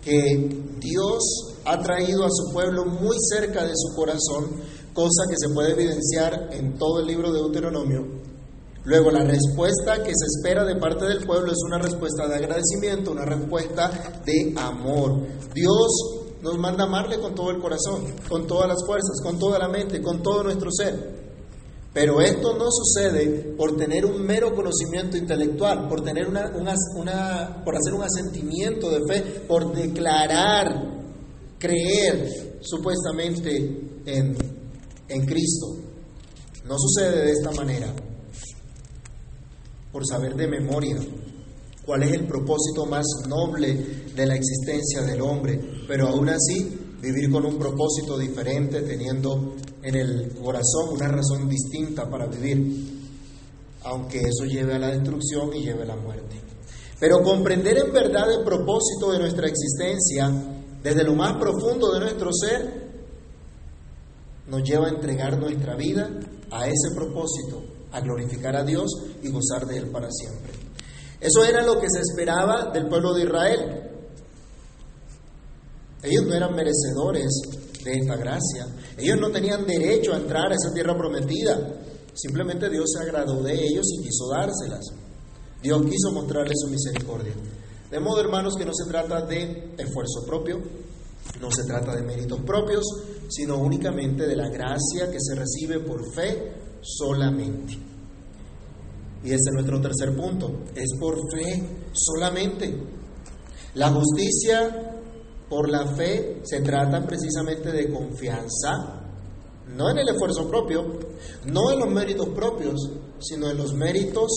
que 0.00 0.48
Dios 0.78 1.22
ha 1.64 1.82
traído 1.82 2.24
a 2.24 2.28
su 2.30 2.52
pueblo 2.52 2.84
muy 2.84 3.16
cerca 3.18 3.64
de 3.64 3.72
su 3.74 3.96
corazón, 3.96 4.60
cosa 4.92 5.24
que 5.28 5.36
se 5.38 5.52
puede 5.52 5.72
evidenciar 5.72 6.50
en 6.52 6.78
todo 6.78 7.00
el 7.00 7.06
libro 7.08 7.32
de 7.32 7.40
Deuteronomio. 7.40 8.06
Luego, 8.84 9.10
la 9.10 9.24
respuesta 9.24 10.04
que 10.04 10.12
se 10.14 10.26
espera 10.36 10.64
de 10.64 10.76
parte 10.76 11.06
del 11.06 11.24
pueblo 11.26 11.50
es 11.50 11.58
una 11.66 11.78
respuesta 11.78 12.28
de 12.28 12.36
agradecimiento, 12.36 13.10
una 13.10 13.24
respuesta 13.24 13.90
de 14.24 14.54
amor. 14.56 15.20
Dios 15.52 16.23
nos 16.44 16.58
manda 16.58 16.84
amarle 16.84 17.18
con 17.18 17.34
todo 17.34 17.50
el 17.50 17.58
corazón, 17.58 18.04
con 18.28 18.46
todas 18.46 18.68
las 18.68 18.84
fuerzas, 18.84 19.18
con 19.22 19.38
toda 19.38 19.58
la 19.58 19.66
mente, 19.66 20.02
con 20.02 20.22
todo 20.22 20.44
nuestro 20.44 20.70
ser. 20.70 21.24
Pero 21.94 22.20
esto 22.20 22.54
no 22.58 22.66
sucede 22.70 23.54
por 23.56 23.78
tener 23.78 24.04
un 24.04 24.22
mero 24.22 24.54
conocimiento 24.54 25.16
intelectual, 25.16 25.88
por 25.88 26.02
tener 26.02 26.28
una, 26.28 27.62
por 27.64 27.74
hacer 27.76 27.94
un 27.94 28.02
asentimiento 28.02 28.90
de 28.90 29.00
fe, 29.08 29.22
por 29.48 29.74
declarar, 29.74 30.66
creer 31.58 32.58
supuestamente 32.60 34.02
en, 34.04 34.36
en 35.08 35.24
Cristo. 35.24 35.76
No 36.66 36.76
sucede 36.78 37.24
de 37.24 37.32
esta 37.32 37.52
manera. 37.52 37.94
Por 39.90 40.06
saber 40.06 40.34
de 40.34 40.46
memoria 40.46 40.98
cuál 41.84 42.02
es 42.02 42.12
el 42.12 42.26
propósito 42.26 42.86
más 42.86 43.04
noble 43.28 43.74
de 44.14 44.26
la 44.26 44.34
existencia 44.34 45.02
del 45.02 45.20
hombre, 45.20 45.60
pero 45.86 46.08
aún 46.08 46.28
así 46.28 46.78
vivir 47.00 47.30
con 47.30 47.44
un 47.44 47.58
propósito 47.58 48.18
diferente, 48.18 48.80
teniendo 48.82 49.54
en 49.82 49.94
el 49.94 50.34
corazón 50.42 50.90
una 50.92 51.08
razón 51.08 51.48
distinta 51.48 52.08
para 52.08 52.26
vivir, 52.26 53.02
aunque 53.82 54.20
eso 54.20 54.44
lleve 54.44 54.74
a 54.74 54.78
la 54.78 54.88
destrucción 54.88 55.54
y 55.54 55.62
lleve 55.62 55.82
a 55.82 55.86
la 55.86 55.96
muerte. 55.96 56.40
Pero 56.98 57.22
comprender 57.22 57.76
en 57.78 57.92
verdad 57.92 58.32
el 58.32 58.44
propósito 58.44 59.12
de 59.12 59.18
nuestra 59.18 59.46
existencia 59.46 60.32
desde 60.82 61.04
lo 61.04 61.14
más 61.14 61.36
profundo 61.36 61.92
de 61.92 62.00
nuestro 62.00 62.30
ser 62.32 62.84
nos 64.46 64.62
lleva 64.62 64.86
a 64.86 64.90
entregar 64.90 65.38
nuestra 65.38 65.74
vida 65.74 66.08
a 66.50 66.66
ese 66.66 66.94
propósito, 66.94 67.62
a 67.92 68.00
glorificar 68.00 68.56
a 68.56 68.64
Dios 68.64 68.90
y 69.22 69.28
gozar 69.28 69.66
de 69.66 69.78
Él 69.78 69.90
para 69.90 70.10
siempre. 70.10 70.63
Eso 71.20 71.44
era 71.44 71.64
lo 71.64 71.80
que 71.80 71.88
se 71.88 72.00
esperaba 72.00 72.70
del 72.72 72.88
pueblo 72.88 73.14
de 73.14 73.22
Israel. 73.24 73.90
Ellos 76.02 76.26
no 76.26 76.34
eran 76.34 76.54
merecedores 76.54 77.30
de 77.82 77.92
esta 77.92 78.16
gracia. 78.16 78.66
Ellos 78.98 79.18
no 79.18 79.30
tenían 79.30 79.66
derecho 79.66 80.12
a 80.12 80.18
entrar 80.18 80.52
a 80.52 80.54
esa 80.54 80.72
tierra 80.72 80.96
prometida. 80.96 81.56
Simplemente 82.12 82.68
Dios 82.68 82.90
se 82.92 83.02
agradó 83.02 83.42
de 83.42 83.54
ellos 83.54 83.86
y 83.98 84.02
quiso 84.02 84.28
dárselas. 84.28 84.84
Dios 85.62 85.82
quiso 85.82 86.12
mostrarles 86.12 86.58
su 86.60 86.68
misericordia. 86.68 87.32
De 87.90 88.00
modo, 88.00 88.20
hermanos, 88.20 88.54
que 88.56 88.64
no 88.64 88.74
se 88.74 88.88
trata 88.90 89.24
de 89.24 89.74
esfuerzo 89.78 90.24
propio, 90.26 90.60
no 91.40 91.50
se 91.50 91.64
trata 91.64 91.94
de 91.94 92.02
méritos 92.02 92.40
propios, 92.40 92.84
sino 93.28 93.56
únicamente 93.56 94.26
de 94.26 94.36
la 94.36 94.48
gracia 94.48 95.10
que 95.10 95.18
se 95.20 95.34
recibe 95.34 95.80
por 95.80 96.12
fe 96.14 96.52
solamente. 96.82 97.93
Y 99.24 99.28
ese 99.28 99.48
es 99.48 99.52
nuestro 99.54 99.80
tercer 99.80 100.14
punto, 100.14 100.64
es 100.74 100.90
por 101.00 101.16
fe 101.32 101.62
solamente. 101.92 102.78
La 103.74 103.90
justicia 103.90 105.00
por 105.48 105.70
la 105.70 105.86
fe 105.94 106.42
se 106.44 106.60
trata 106.60 107.06
precisamente 107.06 107.72
de 107.72 107.90
confianza, 107.90 109.00
no 109.74 109.90
en 109.90 109.98
el 109.98 110.08
esfuerzo 110.10 110.46
propio, 110.46 110.98
no 111.46 111.72
en 111.72 111.78
los 111.78 111.88
méritos 111.88 112.28
propios, 112.28 112.74
sino 113.18 113.50
en 113.50 113.56
los 113.56 113.72
méritos 113.72 114.30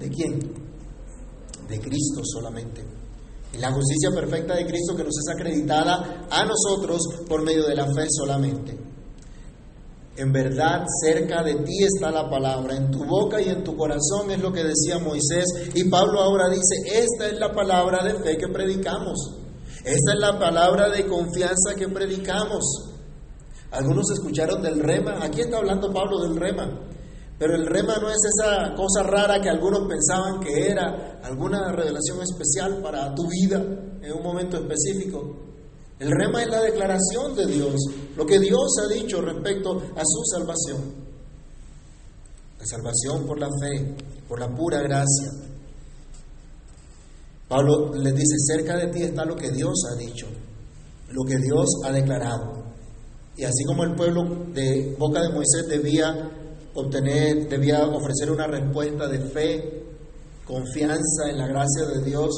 de 0.00 0.10
quién? 0.10 0.40
De 1.68 1.78
Cristo 1.78 2.20
solamente. 2.24 2.82
En 3.52 3.60
la 3.60 3.72
justicia 3.72 4.10
perfecta 4.10 4.56
de 4.56 4.66
Cristo 4.66 4.96
que 4.96 5.04
nos 5.04 5.14
es 5.16 5.34
acreditada 5.34 6.26
a 6.28 6.44
nosotros 6.44 7.00
por 7.28 7.42
medio 7.42 7.64
de 7.66 7.76
la 7.76 7.86
fe 7.94 8.06
solamente. 8.10 8.85
En 10.16 10.32
verdad, 10.32 10.86
cerca 11.04 11.42
de 11.42 11.56
ti 11.56 11.84
está 11.84 12.10
la 12.10 12.30
palabra, 12.30 12.74
en 12.74 12.90
tu 12.90 13.04
boca 13.04 13.40
y 13.40 13.50
en 13.50 13.62
tu 13.62 13.76
corazón 13.76 14.30
es 14.30 14.40
lo 14.40 14.50
que 14.50 14.64
decía 14.64 14.98
Moisés. 14.98 15.44
Y 15.74 15.90
Pablo 15.90 16.20
ahora 16.20 16.48
dice, 16.48 16.76
esta 16.86 17.26
es 17.26 17.38
la 17.38 17.52
palabra 17.52 18.02
de 18.02 18.14
fe 18.14 18.38
que 18.38 18.48
predicamos. 18.48 19.18
Esa 19.84 20.14
es 20.14 20.18
la 20.18 20.38
palabra 20.38 20.88
de 20.88 21.06
confianza 21.06 21.74
que 21.76 21.88
predicamos. 21.88 22.64
Algunos 23.70 24.10
escucharon 24.10 24.62
del 24.62 24.80
rema. 24.80 25.22
Aquí 25.22 25.42
está 25.42 25.58
hablando 25.58 25.92
Pablo 25.92 26.20
del 26.22 26.36
rema. 26.36 26.80
Pero 27.38 27.54
el 27.54 27.66
rema 27.66 27.96
no 28.00 28.08
es 28.08 28.16
esa 28.16 28.74
cosa 28.74 29.02
rara 29.02 29.40
que 29.40 29.50
algunos 29.50 29.86
pensaban 29.86 30.40
que 30.40 30.70
era 30.70 31.20
alguna 31.22 31.70
revelación 31.72 32.22
especial 32.22 32.80
para 32.82 33.14
tu 33.14 33.28
vida 33.28 33.58
en 34.00 34.12
un 34.12 34.22
momento 34.22 34.56
específico. 34.56 35.55
El 35.98 36.10
rema 36.10 36.42
es 36.42 36.48
la 36.48 36.60
declaración 36.60 37.34
de 37.34 37.46
Dios, 37.46 37.74
lo 38.16 38.26
que 38.26 38.38
Dios 38.38 38.68
ha 38.82 38.92
dicho 38.92 39.22
respecto 39.22 39.82
a 39.96 40.02
su 40.04 40.22
salvación. 40.30 40.94
La 42.58 42.66
salvación 42.66 43.26
por 43.26 43.40
la 43.40 43.48
fe, 43.48 43.96
por 44.28 44.38
la 44.38 44.54
pura 44.54 44.82
gracia. 44.82 45.30
Pablo 47.48 47.94
les 47.94 48.14
dice, 48.14 48.34
cerca 48.46 48.76
de 48.76 48.88
ti 48.88 49.02
está 49.02 49.24
lo 49.24 49.36
que 49.36 49.50
Dios 49.50 49.84
ha 49.90 49.96
dicho, 49.96 50.26
lo 51.12 51.24
que 51.24 51.38
Dios 51.38 51.66
ha 51.84 51.92
declarado. 51.92 52.64
Y 53.36 53.44
así 53.44 53.64
como 53.64 53.84
el 53.84 53.94
pueblo 53.94 54.46
de 54.52 54.96
boca 54.98 55.22
de 55.22 55.30
Moisés 55.30 55.66
debía 55.68 56.30
obtener, 56.74 57.48
debía 57.48 57.86
ofrecer 57.86 58.30
una 58.30 58.46
respuesta 58.46 59.08
de 59.08 59.20
fe, 59.30 59.82
confianza 60.44 61.30
en 61.30 61.38
la 61.38 61.46
gracia 61.46 61.86
de 61.86 62.04
Dios 62.04 62.30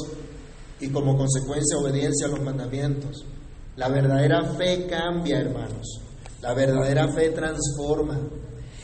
y 0.79 0.89
como 0.89 1.17
consecuencia 1.17 1.77
obediencia 1.77 2.27
a 2.27 2.29
los 2.29 2.41
mandamientos. 2.41 3.25
La 3.79 3.87
verdadera 3.87 4.43
fe 4.57 4.87
cambia, 4.87 5.39
hermanos. 5.39 6.01
La 6.41 6.53
verdadera 6.53 7.07
fe 7.13 7.29
transforma. 7.29 8.19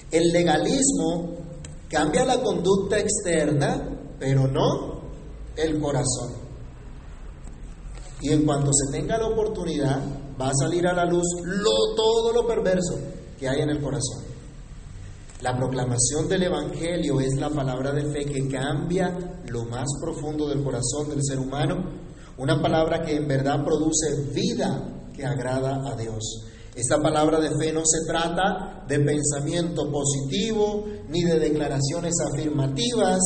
El 0.10 0.31
legalismo 0.31 1.36
cambia 1.89 2.23
la 2.23 2.41
conducta 2.41 2.97
externa, 2.97 3.89
pero 4.17 4.47
no 4.47 5.01
el 5.58 5.81
corazón. 5.81 6.31
Y 8.21 8.29
en 8.29 8.45
cuanto 8.45 8.71
se 8.71 8.97
tenga 8.97 9.17
la 9.17 9.27
oportunidad, 9.27 9.99
va 10.39 10.47
a 10.47 10.55
salir 10.58 10.88
a 10.88 10.93
la 10.93 11.03
luz 11.03 11.27
lo, 11.43 11.93
todo 11.93 12.31
lo 12.31 12.47
perverso 12.47 12.97
que 13.38 13.49
hay 13.49 13.60
en 13.60 13.71
el 13.71 13.81
corazón. 13.81 14.23
La 15.41 15.58
proclamación 15.58 16.29
del 16.29 16.43
Evangelio 16.43 17.19
es 17.19 17.36
la 17.38 17.49
palabra 17.49 17.91
de 17.91 18.10
fe 18.13 18.23
que 18.31 18.47
cambia 18.47 19.41
lo 19.49 19.65
más 19.65 19.88
profundo 20.01 20.47
del 20.47 20.63
corazón 20.63 21.10
del 21.10 21.19
ser 21.21 21.39
humano, 21.39 22.04
una 22.38 22.62
palabra 22.62 23.02
que 23.02 23.15
en 23.15 23.28
verdad 23.28 23.63
produce 23.63 24.32
vida 24.34 25.10
que 25.13 25.26
agrada 25.26 25.82
a 25.89 25.95
Dios. 25.95 26.45
Esta 26.76 27.02
palabra 27.02 27.39
de 27.39 27.50
fe 27.58 27.71
no 27.71 27.82
se 27.86 28.06
trata 28.06 28.84
de 28.86 29.00
pensamiento 29.00 29.89
positivo 29.89 30.86
ni 31.08 31.24
de 31.24 31.39
declaraciones 31.39 32.13
afirmativas, 32.34 33.19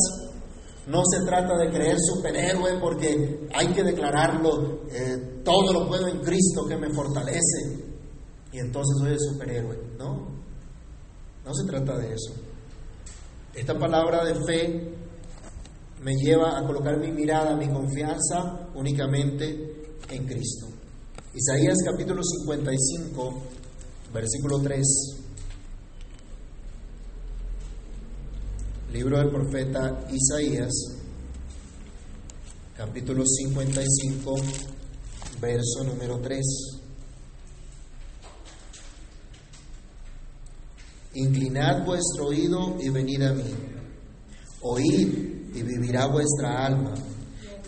no 0.86 1.02
se 1.04 1.24
trata 1.26 1.56
de 1.58 1.68
creer 1.70 1.96
superhéroe 1.98 2.78
porque 2.80 3.48
hay 3.52 3.68
que 3.68 3.82
declararlo, 3.82 4.84
eh, 4.92 5.40
todo 5.44 5.72
lo 5.72 5.88
puedo 5.88 6.06
en 6.06 6.20
Cristo 6.20 6.64
que 6.68 6.76
me 6.76 6.92
fortalece 6.94 7.90
y 8.52 8.58
entonces 8.58 8.96
soy 9.00 9.12
el 9.12 9.20
superhéroe. 9.20 9.78
No, 9.98 10.28
no 11.44 11.54
se 11.54 11.66
trata 11.66 11.98
de 11.98 12.14
eso. 12.14 12.32
Esta 13.54 13.76
palabra 13.78 14.24
de 14.24 14.34
fe 14.46 14.94
me 16.02 16.14
lleva 16.14 16.58
a 16.58 16.66
colocar 16.66 16.98
mi 16.98 17.12
mirada, 17.12 17.54
mi 17.56 17.68
confianza 17.68 18.68
únicamente 18.74 19.98
en 20.08 20.26
Cristo. 20.26 20.66
Isaías 21.34 21.76
capítulo 21.84 22.22
55, 22.22 23.42
versículo 24.12 24.60
3. 24.60 24.86
Libro 28.92 29.18
del 29.18 29.30
profeta 29.30 30.06
Isaías, 30.10 30.72
capítulo 32.76 33.22
55, 33.24 34.34
verso 35.40 35.84
número 35.84 36.18
3. 36.18 36.40
Inclinad 41.14 41.84
vuestro 41.84 42.28
oído 42.28 42.76
y 42.80 42.88
venid 42.88 43.22
a 43.22 43.34
mí. 43.34 43.54
Oíd 44.62 45.29
y 45.54 45.62
vivirá 45.62 46.06
vuestra 46.06 46.66
alma, 46.66 46.94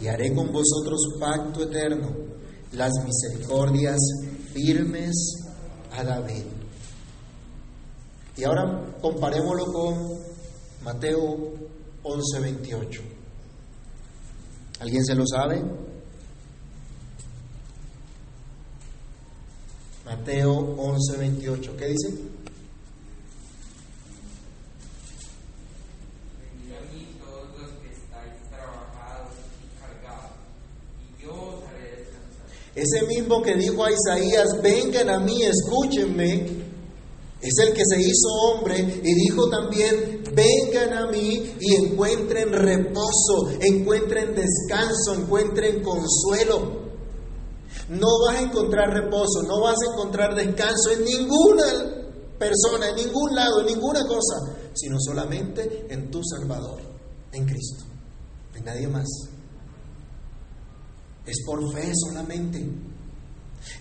y 0.00 0.06
haré 0.08 0.34
con 0.34 0.52
vosotros 0.52 1.00
pacto 1.20 1.64
eterno, 1.64 2.10
las 2.72 2.92
misericordias 3.04 3.98
firmes 4.52 5.14
a 5.92 6.02
David. 6.04 6.44
Y 8.36 8.44
ahora 8.44 8.96
comparémoslo 9.00 9.66
con 9.66 10.18
Mateo 10.84 11.52
11, 12.02 12.40
28. 12.40 13.02
¿Alguien 14.80 15.04
se 15.04 15.14
lo 15.14 15.26
sabe? 15.26 15.62
Mateo 20.04 20.52
11, 20.52 21.16
28. 21.18 21.76
¿Qué 21.76 21.86
dice? 21.86 22.31
Ese 32.74 33.06
mismo 33.06 33.42
que 33.42 33.54
dijo 33.54 33.84
a 33.84 33.90
Isaías, 33.90 34.48
vengan 34.62 35.10
a 35.10 35.18
mí, 35.18 35.42
escúchenme, 35.42 36.62
es 37.42 37.58
el 37.58 37.74
que 37.74 37.82
se 37.84 38.00
hizo 38.00 38.28
hombre 38.28 38.78
y 39.02 39.14
dijo 39.14 39.50
también, 39.50 40.22
vengan 40.32 40.92
a 40.92 41.06
mí 41.10 41.54
y 41.58 41.74
encuentren 41.74 42.52
reposo, 42.52 43.50
encuentren 43.60 44.34
descanso, 44.34 45.14
encuentren 45.14 45.82
consuelo. 45.82 46.82
No 47.88 48.06
vas 48.24 48.36
a 48.36 48.42
encontrar 48.42 48.90
reposo, 48.90 49.42
no 49.42 49.60
vas 49.60 49.76
a 49.82 49.92
encontrar 49.92 50.36
descanso 50.36 50.92
en 50.92 51.04
ninguna 51.04 51.64
persona, 52.38 52.90
en 52.90 52.96
ningún 52.96 53.34
lado, 53.34 53.60
en 53.60 53.66
ninguna 53.66 54.06
cosa, 54.06 54.70
sino 54.72 54.96
solamente 55.00 55.86
en 55.90 56.10
tu 56.10 56.22
Salvador, 56.22 56.80
en 57.32 57.44
Cristo, 57.44 57.84
en 58.54 58.64
nadie 58.64 58.86
más. 58.86 59.08
Es 61.26 61.36
por 61.46 61.72
fe 61.72 61.92
solamente. 61.94 62.66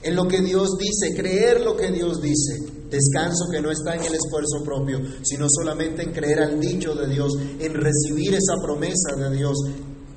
En 0.04 0.16
lo 0.16 0.28
que 0.28 0.42
Dios 0.42 0.78
dice, 0.78 1.16
creer 1.16 1.62
lo 1.62 1.76
que 1.76 1.92
Dios 1.92 2.22
dice. 2.22 2.60
Descanso 2.90 3.46
que 3.52 3.62
no 3.62 3.72
está 3.72 3.96
en 3.96 4.04
el 4.04 4.16
esfuerzo 4.16 4.64
propio, 4.64 5.00
sino 5.24 5.48
solamente 5.50 6.04
en 6.04 6.12
creer 6.12 6.40
al 6.40 6.60
dicho 6.60 6.94
de 6.94 7.08
Dios, 7.08 7.34
en 7.60 7.74
recibir 7.74 8.34
esa 8.34 8.56
promesa 8.62 9.16
de 9.18 9.36
Dios. 9.36 9.58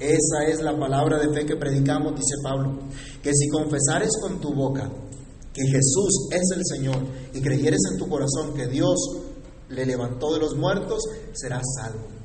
Esa 0.01 0.45
es 0.49 0.61
la 0.61 0.77
palabra 0.79 1.19
de 1.19 1.33
fe 1.33 1.47
que 1.47 1.57
predicamos, 1.57 2.15
dice 2.15 2.35
Pablo. 2.43 2.79
Que 3.23 3.33
si 3.33 3.49
confesares 3.49 4.11
con 4.21 4.41
tu 4.41 4.53
boca 4.53 4.91
que 5.53 5.63
Jesús 5.67 6.29
es 6.33 6.57
el 6.57 6.63
Señor 6.65 7.07
y 7.33 7.41
creyeres 7.41 7.81
en 7.93 7.99
tu 7.99 8.09
corazón 8.09 8.55
que 8.55 8.67
Dios 8.67 8.97
le 9.69 9.87
levantó 9.87 10.33
de 10.35 10.41
los 10.41 10.57
muertos, 10.57 11.01
serás 11.33 11.63
salvo. 11.81 12.24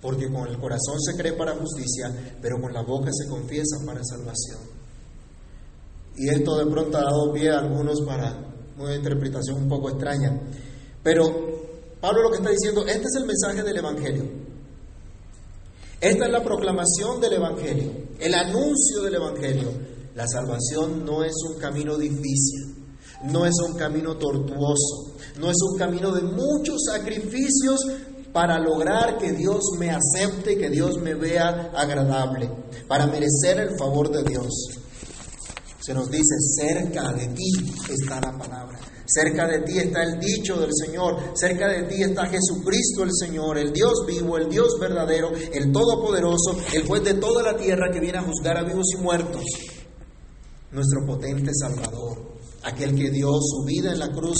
Porque 0.00 0.30
con 0.30 0.46
el 0.48 0.58
corazón 0.58 1.00
se 1.00 1.16
cree 1.16 1.32
para 1.32 1.56
justicia, 1.56 2.36
pero 2.40 2.60
con 2.60 2.72
la 2.72 2.82
boca 2.82 3.10
se 3.12 3.28
confiesa 3.28 3.78
para 3.84 4.00
salvación. 4.04 4.60
Y 6.16 6.28
esto 6.28 6.56
de 6.56 6.70
pronto 6.70 6.98
ha 6.98 7.02
dado 7.02 7.32
pie 7.32 7.50
a 7.50 7.58
algunos 7.58 8.00
para 8.02 8.34
una 8.78 8.94
interpretación 8.94 9.62
un 9.62 9.68
poco 9.68 9.90
extraña. 9.90 10.40
Pero 11.02 11.24
Pablo 12.00 12.22
lo 12.22 12.30
que 12.30 12.36
está 12.36 12.50
diciendo, 12.50 12.86
este 12.86 13.06
es 13.06 13.14
el 13.16 13.26
mensaje 13.26 13.62
del 13.62 13.76
Evangelio. 13.76 14.24
Esta 16.00 16.26
es 16.26 16.30
la 16.30 16.44
proclamación 16.44 17.20
del 17.20 17.34
Evangelio, 17.34 17.90
el 18.20 18.34
anuncio 18.34 19.02
del 19.02 19.16
Evangelio. 19.16 19.68
La 20.14 20.26
salvación 20.28 21.04
no 21.04 21.24
es 21.24 21.34
un 21.48 21.58
camino 21.58 21.96
difícil, 21.96 22.74
no 23.24 23.44
es 23.46 23.54
un 23.66 23.76
camino 23.76 24.16
tortuoso, 24.16 25.16
no 25.40 25.50
es 25.50 25.56
un 25.60 25.76
camino 25.76 26.12
de 26.12 26.22
muchos 26.22 26.82
sacrificios 26.84 27.80
para 28.38 28.56
lograr 28.60 29.18
que 29.18 29.32
Dios 29.32 29.58
me 29.80 29.90
acepte, 29.90 30.56
que 30.56 30.70
Dios 30.70 30.96
me 31.02 31.14
vea 31.14 31.72
agradable, 31.74 32.48
para 32.86 33.04
merecer 33.04 33.58
el 33.58 33.76
favor 33.76 34.12
de 34.12 34.22
Dios. 34.22 34.46
Se 35.80 35.92
nos 35.92 36.08
dice, 36.08 36.36
cerca 36.56 37.12
de 37.14 37.26
ti 37.34 37.50
está 37.90 38.20
la 38.20 38.38
palabra. 38.38 38.78
Cerca 39.04 39.48
de 39.48 39.62
ti 39.62 39.78
está 39.78 40.04
el 40.04 40.20
dicho 40.20 40.54
del 40.60 40.70
Señor. 40.72 41.32
Cerca 41.34 41.66
de 41.66 41.82
ti 41.88 42.00
está 42.00 42.26
Jesucristo 42.26 43.02
el 43.02 43.10
Señor, 43.12 43.58
el 43.58 43.72
Dios 43.72 44.04
vivo, 44.06 44.38
el 44.38 44.48
Dios 44.48 44.78
verdadero, 44.80 45.32
el 45.52 45.72
Todopoderoso, 45.72 46.58
el 46.72 46.86
juez 46.86 47.02
de 47.02 47.14
toda 47.14 47.42
la 47.42 47.56
tierra 47.56 47.90
que 47.92 47.98
viene 47.98 48.18
a 48.18 48.22
juzgar 48.22 48.56
a 48.56 48.62
vivos 48.62 48.86
y 48.96 49.02
muertos. 49.02 49.42
Nuestro 50.70 51.04
potente 51.04 51.50
Salvador, 51.54 52.38
aquel 52.62 52.94
que 52.94 53.10
dio 53.10 53.32
su 53.40 53.64
vida 53.64 53.90
en 53.90 53.98
la 53.98 54.12
cruz 54.12 54.38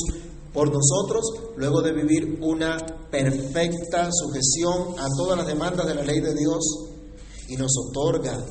por 0.52 0.72
nosotros, 0.72 1.24
luego 1.56 1.82
de 1.82 1.92
vivir 1.92 2.38
una 2.40 2.78
perfecta 3.10 4.08
sujeción 4.12 4.98
a 4.98 5.06
todas 5.16 5.38
las 5.38 5.46
demandas 5.46 5.86
de 5.86 5.94
la 5.94 6.02
ley 6.02 6.20
de 6.20 6.34
Dios, 6.34 6.88
y 7.48 7.56
nos 7.56 7.72
otorga 7.88 8.44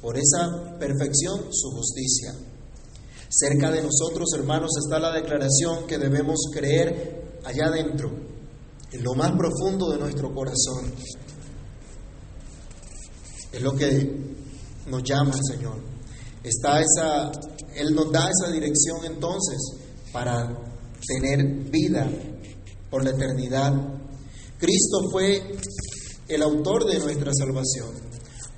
por 0.00 0.16
esa 0.16 0.76
perfección 0.78 1.46
su 1.50 1.70
justicia. 1.70 2.34
Cerca 3.28 3.70
de 3.70 3.82
nosotros, 3.82 4.28
hermanos, 4.36 4.70
está 4.84 4.98
la 4.98 5.12
declaración 5.12 5.86
que 5.86 5.98
debemos 5.98 6.38
creer 6.52 7.40
allá 7.44 7.66
adentro, 7.66 8.10
en 8.92 9.02
lo 9.02 9.14
más 9.14 9.32
profundo 9.32 9.90
de 9.90 9.98
nuestro 9.98 10.32
corazón. 10.32 10.92
Es 13.50 13.62
lo 13.62 13.74
que 13.74 14.34
nos 14.86 15.02
llama 15.02 15.32
el 15.34 15.56
Señor. 15.56 15.82
Está 16.44 16.80
esa, 16.80 17.32
Él 17.74 17.94
nos 17.94 18.12
da 18.12 18.28
esa 18.28 18.52
dirección 18.52 19.04
entonces 19.04 19.58
para 20.12 20.73
tener 21.06 21.70
vida 21.70 22.08
por 22.90 23.04
la 23.04 23.10
eternidad. 23.10 23.72
Cristo 24.58 24.98
fue 25.10 25.42
el 26.28 26.42
autor 26.42 26.84
de 26.84 26.98
nuestra 26.98 27.32
salvación. 27.34 27.90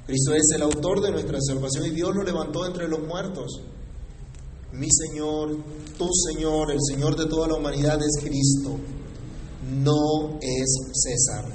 Cristo 0.07 0.35
es 0.35 0.51
el 0.55 0.63
autor 0.63 1.01
de 1.01 1.11
nuestra 1.11 1.39
salvación 1.41 1.87
y 1.87 1.91
Dios 1.91 2.15
lo 2.15 2.23
levantó 2.23 2.65
entre 2.65 2.87
los 2.87 3.01
muertos. 3.01 3.61
Mi 4.73 4.89
Señor, 4.91 5.57
tu 5.99 6.09
Señor, 6.13 6.71
el 6.71 6.79
Señor 6.87 7.17
de 7.17 7.27
toda 7.27 7.49
la 7.49 7.55
humanidad 7.55 7.99
es 8.01 8.23
Cristo. 8.23 8.79
No 9.83 10.39
es 10.41 10.79
César. 10.93 11.47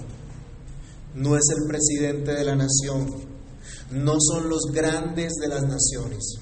No 1.15 1.37
es 1.37 1.43
el 1.55 1.67
presidente 1.67 2.33
de 2.33 2.43
la 2.43 2.55
nación. 2.55 3.07
No 3.91 4.15
son 4.19 4.49
los 4.49 4.63
grandes 4.73 5.33
de 5.35 5.47
las 5.47 5.61
naciones. 5.61 6.35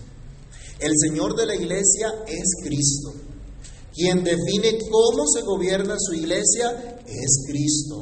El 0.79 0.93
Señor 0.97 1.35
de 1.35 1.45
la 1.45 1.55
iglesia 1.55 2.07
es 2.25 2.55
Cristo. 2.63 3.13
Quien 3.99 4.23
define 4.23 4.77
cómo 4.89 5.25
se 5.27 5.41
gobierna 5.41 5.95
su 5.99 6.13
iglesia 6.13 7.01
es 7.05 7.43
Cristo. 7.45 8.01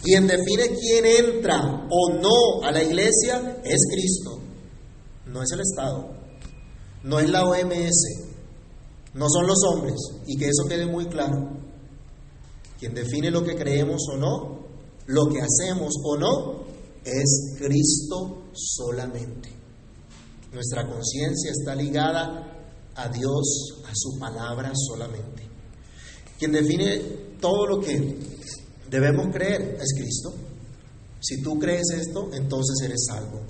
Quien 0.00 0.28
define 0.28 0.78
quién 0.78 1.04
entra 1.06 1.88
o 1.90 2.12
no 2.12 2.62
a 2.62 2.70
la 2.70 2.80
iglesia 2.80 3.60
es 3.64 3.80
Cristo. 3.90 4.38
No 5.26 5.42
es 5.42 5.50
el 5.50 5.60
Estado, 5.62 6.08
no 7.02 7.18
es 7.18 7.28
la 7.28 7.48
OMS, 7.48 8.28
no 9.14 9.26
son 9.28 9.48
los 9.48 9.58
hombres, 9.64 9.96
y 10.28 10.36
que 10.36 10.44
eso 10.44 10.68
quede 10.68 10.86
muy 10.86 11.06
claro. 11.06 11.48
Quien 12.78 12.94
define 12.94 13.32
lo 13.32 13.42
que 13.42 13.56
creemos 13.56 14.06
o 14.12 14.16
no, 14.16 14.60
lo 15.06 15.26
que 15.26 15.40
hacemos 15.40 15.94
o 16.04 16.16
no, 16.16 16.64
es 17.04 17.56
Cristo 17.58 18.44
solamente. 18.52 19.48
Nuestra 20.52 20.88
conciencia 20.88 21.50
está 21.50 21.74
ligada 21.74 22.53
a 22.96 23.08
Dios, 23.08 23.82
a 23.86 23.92
su 23.94 24.18
palabra 24.18 24.72
solamente. 24.74 25.42
Quien 26.38 26.52
define 26.52 26.98
todo 27.40 27.66
lo 27.66 27.80
que 27.80 28.18
debemos 28.90 29.28
creer 29.32 29.78
es 29.80 29.94
Cristo. 29.96 30.34
Si 31.20 31.42
tú 31.42 31.58
crees 31.58 31.90
esto, 31.90 32.30
entonces 32.32 32.80
eres 32.84 33.06
salvo. 33.06 33.40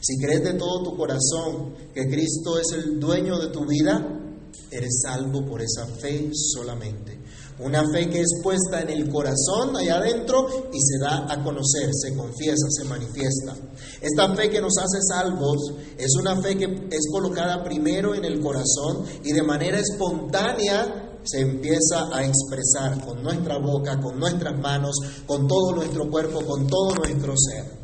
Si 0.00 0.18
crees 0.18 0.42
de 0.44 0.54
todo 0.54 0.82
tu 0.82 0.96
corazón 0.96 1.74
que 1.94 2.08
Cristo 2.08 2.58
es 2.58 2.72
el 2.72 2.98
dueño 2.98 3.38
de 3.38 3.48
tu 3.48 3.66
vida, 3.66 4.21
eres 4.70 5.00
salvo 5.02 5.44
por 5.44 5.60
esa 5.62 5.86
fe 5.86 6.30
solamente. 6.32 7.18
Una 7.58 7.84
fe 7.92 8.08
que 8.08 8.20
es 8.20 8.40
puesta 8.42 8.80
en 8.80 8.90
el 8.90 9.10
corazón 9.10 9.76
allá 9.76 9.96
adentro 9.96 10.46
y 10.72 10.80
se 10.80 10.98
da 10.98 11.26
a 11.30 11.44
conocer, 11.44 11.90
se 11.92 12.14
confiesa, 12.16 12.66
se 12.70 12.84
manifiesta. 12.84 13.54
Esta 14.00 14.34
fe 14.34 14.50
que 14.50 14.60
nos 14.60 14.76
hace 14.78 14.98
salvos 15.08 15.72
es 15.98 16.14
una 16.18 16.40
fe 16.40 16.56
que 16.56 16.64
es 16.90 17.08
colocada 17.12 17.62
primero 17.62 18.14
en 18.14 18.24
el 18.24 18.40
corazón 18.40 19.04
y 19.22 19.32
de 19.32 19.42
manera 19.42 19.78
espontánea 19.78 21.20
se 21.24 21.40
empieza 21.40 22.08
a 22.12 22.24
expresar 22.24 23.04
con 23.04 23.22
nuestra 23.22 23.58
boca, 23.58 24.00
con 24.00 24.18
nuestras 24.18 24.58
manos, 24.58 24.96
con 25.26 25.46
todo 25.46 25.76
nuestro 25.76 26.10
cuerpo, 26.10 26.44
con 26.44 26.66
todo 26.66 26.94
nuestro 26.96 27.34
ser. 27.36 27.81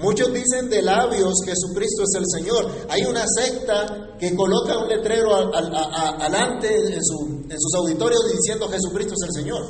Muchos 0.00 0.32
dicen 0.32 0.70
de 0.70 0.80
labios 0.80 1.34
Jesucristo 1.44 2.04
es 2.04 2.14
el 2.18 2.24
Señor. 2.26 2.70
Hay 2.88 3.02
una 3.04 3.24
secta 3.26 4.16
que 4.18 4.34
coloca 4.34 4.78
un 4.78 4.88
letrero 4.88 5.34
adelante 5.34 6.68
en, 6.74 6.92
en 6.94 7.60
sus 7.60 7.74
auditorios 7.74 8.22
diciendo 8.32 8.66
Jesucristo 8.68 9.14
es 9.14 9.28
el 9.28 9.42
Señor. 9.42 9.66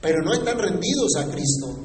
Pero 0.00 0.22
no 0.24 0.32
están 0.32 0.58
rendidos 0.58 1.14
a 1.16 1.30
Cristo. 1.30 1.76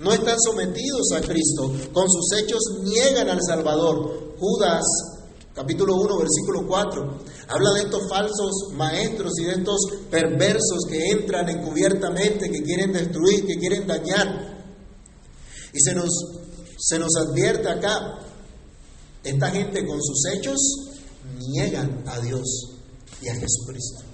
No 0.00 0.12
están 0.12 0.36
sometidos 0.40 1.12
a 1.16 1.20
Cristo. 1.20 1.72
Con 1.92 2.10
sus 2.10 2.32
hechos 2.38 2.62
niegan 2.82 3.28
al 3.30 3.40
Salvador. 3.40 4.34
Judas 4.40 4.84
capítulo 5.54 5.96
1, 5.96 6.18
versículo 6.18 6.66
4. 6.66 7.18
Habla 7.48 7.72
de 7.74 7.80
estos 7.82 8.08
falsos 8.08 8.72
maestros 8.74 9.32
y 9.40 9.44
de 9.44 9.52
estos 9.52 9.80
perversos 10.10 10.84
que 10.88 11.10
entran 11.10 11.48
encubiertamente, 11.48 12.50
que 12.50 12.62
quieren 12.62 12.92
destruir, 12.92 13.46
que 13.46 13.56
quieren 13.56 13.86
dañar. 13.86 14.57
Y 15.72 15.80
se 15.80 15.94
nos, 15.94 16.08
se 16.78 16.98
nos 16.98 17.14
advierte 17.16 17.68
acá, 17.68 18.18
esta 19.24 19.50
gente 19.50 19.86
con 19.86 20.02
sus 20.02 20.24
hechos 20.32 20.56
niegan 21.48 22.02
a 22.06 22.20
Dios 22.20 22.78
y 23.20 23.28
a 23.28 23.34
Jesucristo. 23.34 24.04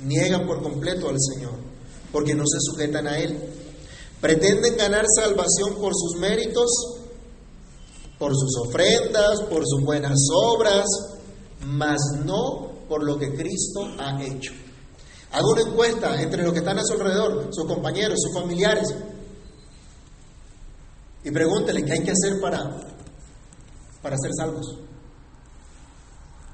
Niegan 0.00 0.46
por 0.46 0.62
completo 0.62 1.08
al 1.08 1.16
Señor, 1.20 1.54
porque 2.12 2.34
no 2.34 2.44
se 2.46 2.58
sujetan 2.60 3.06
a 3.06 3.18
Él. 3.18 3.38
Pretenden 4.20 4.76
ganar 4.76 5.04
salvación 5.14 5.76
por 5.80 5.92
sus 5.94 6.18
méritos, 6.18 6.70
por 8.18 8.32
sus 8.34 8.56
ofrendas, 8.66 9.42
por 9.48 9.62
sus 9.66 9.82
buenas 9.84 10.18
obras, 10.32 10.86
mas 11.66 12.00
no 12.24 12.72
por 12.88 13.04
lo 13.04 13.18
que 13.18 13.34
Cristo 13.34 13.88
ha 13.98 14.22
hecho. 14.22 14.52
Hago 15.32 15.50
una 15.52 15.62
encuesta 15.62 16.20
entre 16.22 16.44
los 16.44 16.52
que 16.52 16.60
están 16.60 16.78
a 16.78 16.84
su 16.84 16.92
alrededor, 16.94 17.48
sus 17.50 17.66
compañeros, 17.66 18.20
sus 18.20 18.32
familiares, 18.32 18.94
y 21.24 21.30
pregúntele 21.30 21.84
qué 21.84 21.92
hay 21.94 22.04
que 22.04 22.12
hacer 22.12 22.40
para, 22.40 22.58
para 24.02 24.16
ser 24.18 24.30
salvos. 24.36 24.78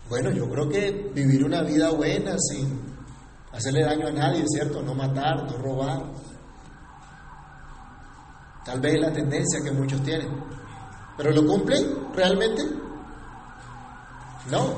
Bueno, 0.08 0.30
yo 0.30 0.48
creo 0.48 0.68
que 0.68 1.10
vivir 1.14 1.44
una 1.44 1.62
vida 1.62 1.90
buena 1.90 2.36
sin 2.38 2.80
hacerle 3.52 3.84
daño 3.84 4.06
a 4.08 4.12
nadie, 4.12 4.44
¿cierto? 4.46 4.82
No 4.82 4.94
matar, 4.94 5.44
no 5.44 5.58
robar. 5.58 6.04
Tal 8.64 8.80
vez 8.80 8.94
es 8.94 9.00
la 9.00 9.12
tendencia 9.12 9.60
que 9.62 9.72
muchos 9.72 10.02
tienen. 10.02 10.28
¿Pero 11.16 11.32
lo 11.32 11.46
cumplen 11.46 12.12
realmente? 12.14 12.62
No. 14.50 14.74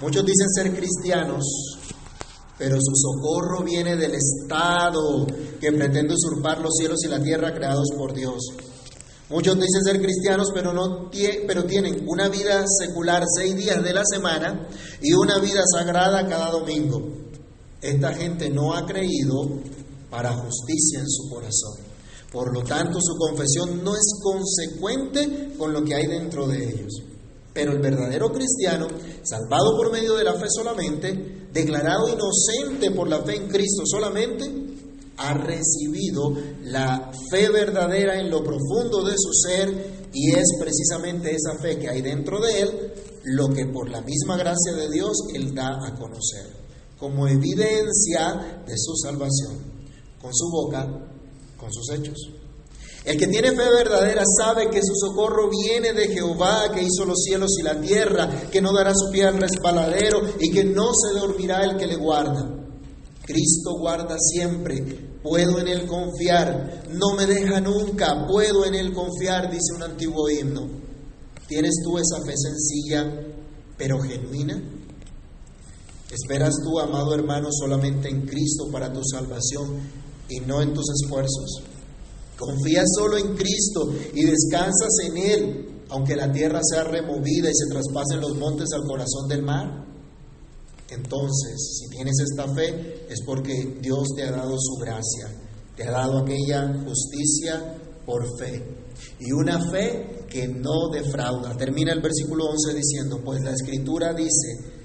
Muchos 0.00 0.24
dicen 0.24 0.48
ser 0.50 0.74
cristianos, 0.74 1.44
pero 2.60 2.76
su 2.78 2.92
socorro 2.94 3.64
viene 3.64 3.96
del 3.96 4.12
Estado 4.14 5.26
que 5.58 5.72
pretende 5.72 6.12
usurpar 6.12 6.60
los 6.60 6.74
cielos 6.76 6.98
y 7.06 7.08
la 7.08 7.18
tierra 7.18 7.54
creados 7.54 7.88
por 7.96 8.12
Dios. 8.12 8.36
Muchos 9.30 9.54
dicen 9.54 9.82
ser 9.82 9.98
cristianos, 9.98 10.48
pero, 10.52 10.74
no 10.74 11.10
pero 11.46 11.64
tienen 11.64 12.06
una 12.06 12.28
vida 12.28 12.62
secular 12.66 13.24
seis 13.34 13.56
días 13.56 13.82
de 13.82 13.94
la 13.94 14.02
semana 14.04 14.68
y 15.00 15.14
una 15.14 15.38
vida 15.38 15.62
sagrada 15.74 16.28
cada 16.28 16.50
domingo. 16.50 17.00
Esta 17.80 18.12
gente 18.12 18.50
no 18.50 18.74
ha 18.74 18.84
creído 18.84 19.48
para 20.10 20.34
justicia 20.34 20.98
en 20.98 21.08
su 21.08 21.30
corazón. 21.30 21.78
Por 22.30 22.52
lo 22.52 22.62
tanto, 22.62 22.98
su 23.00 23.16
confesión 23.16 23.82
no 23.82 23.94
es 23.94 24.20
consecuente 24.22 25.54
con 25.56 25.72
lo 25.72 25.82
que 25.82 25.94
hay 25.94 26.08
dentro 26.08 26.46
de 26.46 26.62
ellos. 26.62 26.92
Pero 27.52 27.72
el 27.72 27.80
verdadero 27.80 28.32
cristiano, 28.32 28.86
salvado 29.22 29.76
por 29.76 29.92
medio 29.92 30.14
de 30.14 30.24
la 30.24 30.34
fe 30.34 30.46
solamente, 30.48 31.48
declarado 31.52 32.08
inocente 32.08 32.90
por 32.92 33.08
la 33.08 33.22
fe 33.22 33.36
en 33.36 33.48
Cristo 33.48 33.82
solamente, 33.84 34.48
ha 35.16 35.34
recibido 35.34 36.32
la 36.62 37.10
fe 37.30 37.50
verdadera 37.50 38.18
en 38.18 38.30
lo 38.30 38.42
profundo 38.42 39.04
de 39.04 39.14
su 39.18 39.32
ser 39.32 40.08
y 40.12 40.30
es 40.30 40.56
precisamente 40.58 41.34
esa 41.34 41.58
fe 41.60 41.78
que 41.78 41.88
hay 41.88 42.00
dentro 42.00 42.40
de 42.40 42.60
él 42.62 42.92
lo 43.24 43.48
que 43.50 43.66
por 43.66 43.90
la 43.90 44.00
misma 44.00 44.36
gracia 44.38 44.72
de 44.72 44.88
Dios 44.90 45.12
él 45.34 45.54
da 45.54 45.68
a 45.86 45.94
conocer 45.94 46.46
como 46.98 47.28
evidencia 47.28 48.62
de 48.66 48.74
su 48.78 48.94
salvación 48.96 49.70
con 50.20 50.34
su 50.34 50.50
boca, 50.50 50.86
con 51.56 51.72
sus 51.72 51.90
hechos. 51.90 52.39
El 53.04 53.16
que 53.16 53.26
tiene 53.26 53.50
fe 53.50 53.56
verdadera 53.56 54.22
sabe 54.38 54.68
que 54.68 54.80
su 54.82 54.94
socorro 54.94 55.48
viene 55.48 55.92
de 55.92 56.08
Jehová, 56.08 56.70
que 56.72 56.82
hizo 56.82 57.04
los 57.04 57.22
cielos 57.22 57.50
y 57.58 57.62
la 57.62 57.80
tierra, 57.80 58.28
que 58.50 58.60
no 58.60 58.72
dará 58.72 58.92
su 58.94 59.10
pie 59.10 59.24
al 59.24 59.38
resbaladero 59.38 60.20
y 60.38 60.50
que 60.50 60.64
no 60.64 60.90
se 60.94 61.18
dormirá 61.18 61.64
el 61.64 61.76
que 61.76 61.86
le 61.86 61.96
guarda. 61.96 62.46
Cristo 63.24 63.78
guarda 63.78 64.16
siempre 64.18 65.10
puedo 65.22 65.58
en 65.58 65.68
Él 65.68 65.86
confiar, 65.86 66.84
no 66.90 67.14
me 67.16 67.26
deja 67.26 67.60
nunca, 67.60 68.26
puedo 68.26 68.64
en 68.64 68.74
Él 68.74 68.92
confiar, 68.92 69.50
dice 69.50 69.74
un 69.76 69.82
antiguo 69.82 70.28
himno. 70.30 70.68
¿Tienes 71.46 71.74
tú 71.82 71.98
esa 71.98 72.24
fe 72.24 72.34
sencilla 72.36 73.26
pero 73.76 74.00
genuina? 74.00 74.62
¿Esperas 76.10 76.54
tú, 76.62 76.78
amado 76.78 77.14
hermano, 77.14 77.48
solamente 77.52 78.08
en 78.08 78.26
Cristo 78.26 78.68
para 78.70 78.92
tu 78.92 79.00
salvación 79.04 79.78
y 80.28 80.40
no 80.40 80.60
en 80.62 80.74
tus 80.74 80.86
esfuerzos? 80.90 81.62
Confías 82.40 82.86
solo 82.96 83.18
en 83.18 83.36
Cristo 83.36 83.92
y 84.14 84.24
descansas 84.24 84.96
en 85.04 85.16
Él, 85.18 85.66
aunque 85.90 86.16
la 86.16 86.32
tierra 86.32 86.60
sea 86.62 86.84
removida 86.84 87.50
y 87.50 87.54
se 87.54 87.66
traspasen 87.70 88.18
los 88.18 88.34
montes 88.38 88.68
al 88.72 88.84
corazón 88.84 89.28
del 89.28 89.42
mar. 89.42 89.84
Entonces, 90.88 91.80
si 91.80 91.90
tienes 91.90 92.14
esta 92.18 92.52
fe, 92.54 93.04
es 93.10 93.20
porque 93.26 93.76
Dios 93.82 94.08
te 94.16 94.22
ha 94.22 94.30
dado 94.30 94.56
su 94.58 94.76
gracia, 94.76 95.28
te 95.76 95.84
ha 95.86 95.90
dado 95.90 96.20
aquella 96.20 96.82
justicia 96.82 97.76
por 98.06 98.24
fe. 98.38 98.64
Y 99.18 99.32
una 99.32 99.70
fe 99.70 100.24
que 100.30 100.48
no 100.48 100.88
defrauda. 100.90 101.54
Termina 101.58 101.92
el 101.92 102.00
versículo 102.00 102.46
11 102.46 102.74
diciendo, 102.74 103.20
pues 103.22 103.42
la 103.42 103.52
escritura 103.52 104.14
dice, 104.14 104.80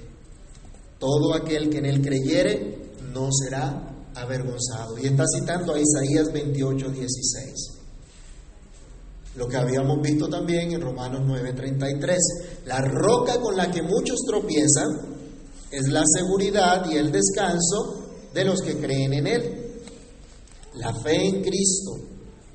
todo 0.99 1.33
aquel 1.33 1.69
que 1.69 1.77
en 1.77 1.85
él 1.85 2.01
creyere 2.01 2.91
no 3.13 3.29
será 3.31 3.94
avergonzado. 4.15 4.97
Y 4.97 5.07
está 5.07 5.23
citando 5.39 5.73
a 5.73 5.79
Isaías 5.79 6.31
28, 6.31 6.89
16. 6.89 7.75
Lo 9.35 9.47
que 9.47 9.57
habíamos 9.57 10.01
visto 10.01 10.29
también 10.29 10.71
en 10.71 10.81
Romanos 10.81 11.21
9, 11.25 11.53
33. 11.53 12.17
La 12.65 12.79
roca 12.81 13.39
con 13.41 13.55
la 13.55 13.69
que 13.69 13.81
muchos 13.81 14.19
tropiezan 14.25 14.87
es 15.69 15.87
la 15.89 16.03
seguridad 16.05 16.89
y 16.89 16.95
el 16.95 17.11
descanso 17.11 18.05
de 18.33 18.45
los 18.45 18.61
que 18.61 18.77
creen 18.77 19.13
en 19.13 19.27
Él. 19.27 19.81
La 20.75 20.93
fe 20.93 21.27
en 21.27 21.41
Cristo, 21.41 21.91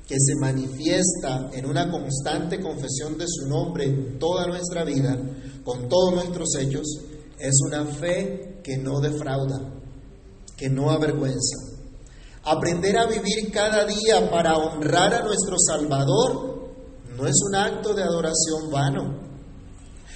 que 0.07 0.15
se 0.19 0.35
manifiesta 0.39 1.49
en 1.53 1.65
una 1.65 1.89
constante 1.89 2.59
confesión 2.59 3.17
de 3.17 3.25
su 3.27 3.47
nombre 3.47 3.85
en 3.85 4.17
toda 4.17 4.47
nuestra 4.47 4.83
vida, 4.83 5.17
con 5.63 5.87
todos 5.87 6.13
nuestros 6.15 6.55
hechos, 6.59 6.87
es 7.39 7.61
una 7.65 7.85
fe 7.85 8.59
que 8.63 8.77
no 8.77 8.99
defrauda, 8.99 9.80
que 10.61 10.69
no 10.69 10.91
avergüenza. 10.91 11.57
Aprender 12.43 12.95
a 12.95 13.07
vivir 13.07 13.51
cada 13.51 13.83
día 13.83 14.29
para 14.29 14.57
honrar 14.57 15.11
a 15.11 15.23
nuestro 15.23 15.55
Salvador 15.57 16.69
no 17.17 17.25
es 17.25 17.33
un 17.47 17.55
acto 17.55 17.95
de 17.95 18.03
adoración 18.03 18.69
vano. 18.71 19.21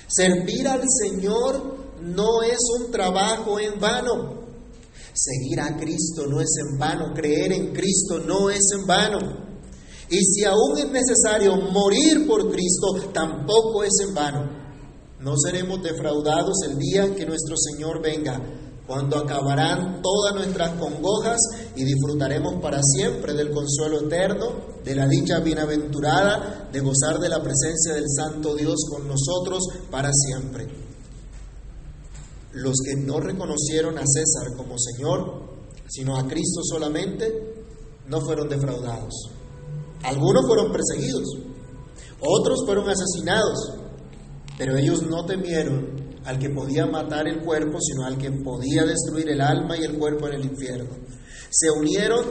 Servir 0.08 0.68
al 0.68 0.84
Señor 0.88 1.98
no 2.04 2.44
es 2.44 2.60
un 2.80 2.92
trabajo 2.92 3.60
en 3.60 3.80
vano. 3.80 4.46
Seguir 5.16 5.62
a 5.62 5.76
Cristo 5.78 6.28
no 6.28 6.40
es 6.42 6.50
en 6.60 6.78
vano, 6.78 7.12
creer 7.16 7.52
en 7.52 7.74
Cristo 7.74 8.20
no 8.20 8.52
es 8.52 8.70
en 8.78 8.86
vano. 8.86 9.18
Y 10.12 10.24
si 10.24 10.44
aún 10.44 10.78
es 10.78 10.92
necesario 10.92 11.56
morir 11.56 12.28
por 12.28 12.52
Cristo, 12.52 13.10
tampoco 13.12 13.84
es 13.84 13.94
en 14.08 14.14
vano. 14.14 14.48
No 15.22 15.34
seremos 15.38 15.82
defraudados 15.82 16.58
el 16.70 16.78
día 16.78 17.16
que 17.16 17.26
nuestro 17.26 17.56
Señor 17.58 18.00
venga, 18.04 18.40
cuando 18.88 19.18
acabarán 19.18 20.02
todas 20.02 20.36
nuestras 20.36 20.80
congojas 20.80 21.40
y 21.76 21.84
disfrutaremos 21.84 22.62
para 22.62 22.80
siempre 22.84 23.34
del 23.34 23.52
consuelo 23.52 24.02
eterno, 24.02 24.76
de 24.84 24.96
la 24.96 25.08
dicha 25.08 25.40
bienaventurada, 25.40 26.70
de 26.72 26.80
gozar 26.80 27.20
de 27.20 27.30
la 27.30 27.42
presencia 27.42 27.94
del 27.94 28.06
Santo 28.08 28.56
Dios 28.56 28.76
con 28.90 29.08
nosotros 29.08 29.64
para 29.90 30.12
siempre 30.14 30.86
los 32.56 32.76
que 32.86 32.96
no 32.96 33.20
reconocieron 33.20 33.98
a 33.98 34.04
César 34.06 34.56
como 34.56 34.76
Señor, 34.80 35.44
sino 35.88 36.18
a 36.18 36.26
Cristo 36.26 36.62
solamente, 36.64 37.64
no 38.08 38.22
fueron 38.22 38.48
defraudados. 38.48 39.14
Algunos 40.04 40.46
fueron 40.48 40.72
perseguidos, 40.72 41.28
otros 42.22 42.60
fueron 42.66 42.88
asesinados, 42.88 43.74
pero 44.58 44.78
ellos 44.78 45.04
no 45.04 45.26
temieron 45.26 46.05
al 46.26 46.40
que 46.40 46.50
podía 46.50 46.86
matar 46.86 47.28
el 47.28 47.42
cuerpo, 47.42 47.80
sino 47.80 48.06
al 48.06 48.18
que 48.18 48.32
podía 48.32 48.84
destruir 48.84 49.30
el 49.30 49.42
alma 49.42 49.78
y 49.78 49.84
el 49.84 49.98
cuerpo 49.98 50.28
en 50.28 50.34
el 50.34 50.46
infierno. 50.46 50.90
Se 51.50 51.70
unieron 51.72 52.26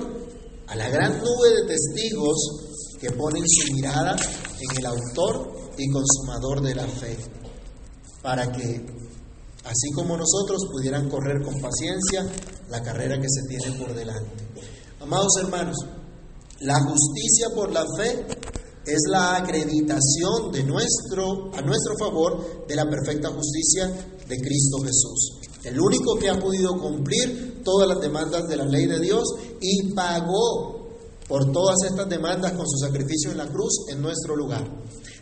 a 0.66 0.76
la 0.76 0.88
gran 0.88 1.18
nube 1.18 1.50
de 1.56 1.68
testigos 1.68 2.96
que 3.00 3.10
ponen 3.12 3.44
su 3.46 3.72
mirada 3.72 4.16
en 4.16 4.78
el 4.78 4.86
autor 4.86 5.52
y 5.78 5.90
consumador 5.90 6.60
de 6.60 6.74
la 6.74 6.86
fe, 6.86 7.16
para 8.22 8.50
que 8.50 8.84
así 9.64 9.90
como 9.94 10.16
nosotros 10.16 10.66
pudieran 10.70 11.08
correr 11.08 11.42
con 11.42 11.60
paciencia 11.60 12.26
la 12.70 12.82
carrera 12.82 13.16
que 13.20 13.28
se 13.28 13.46
tiene 13.48 13.78
por 13.78 13.94
delante. 13.94 14.44
Amados 15.00 15.32
hermanos, 15.40 15.76
la 16.60 16.80
justicia 16.80 17.50
por 17.54 17.70
la 17.72 17.84
fe 17.96 18.26
es 18.86 19.00
la 19.10 19.36
acreditación 19.36 20.52
de 20.52 20.62
nuestro, 20.64 21.50
a 21.54 21.62
nuestro 21.62 21.96
favor 21.98 22.66
de 22.66 22.76
la 22.76 22.88
perfecta 22.88 23.30
justicia 23.30 23.86
de 24.28 24.36
Cristo 24.36 24.78
Jesús. 24.82 25.40
El 25.64 25.80
único 25.80 26.16
que 26.16 26.28
ha 26.28 26.38
podido 26.38 26.78
cumplir 26.78 27.62
todas 27.64 27.88
las 27.88 28.00
demandas 28.00 28.46
de 28.48 28.56
la 28.56 28.66
ley 28.66 28.86
de 28.86 29.00
Dios 29.00 29.24
y 29.60 29.94
pagó 29.94 30.88
por 31.26 31.50
todas 31.52 31.76
estas 31.86 32.08
demandas 32.08 32.52
con 32.52 32.68
su 32.68 32.76
sacrificio 32.78 33.30
en 33.30 33.38
la 33.38 33.46
cruz 33.46 33.86
en 33.88 34.02
nuestro 34.02 34.36
lugar. 34.36 34.62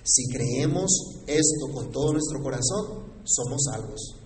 Si 0.02 0.26
creemos 0.28 0.90
esto 1.28 1.72
con 1.72 1.92
todo 1.92 2.12
nuestro 2.12 2.42
corazón, 2.42 3.22
somos 3.24 3.62
salvos. 3.70 4.21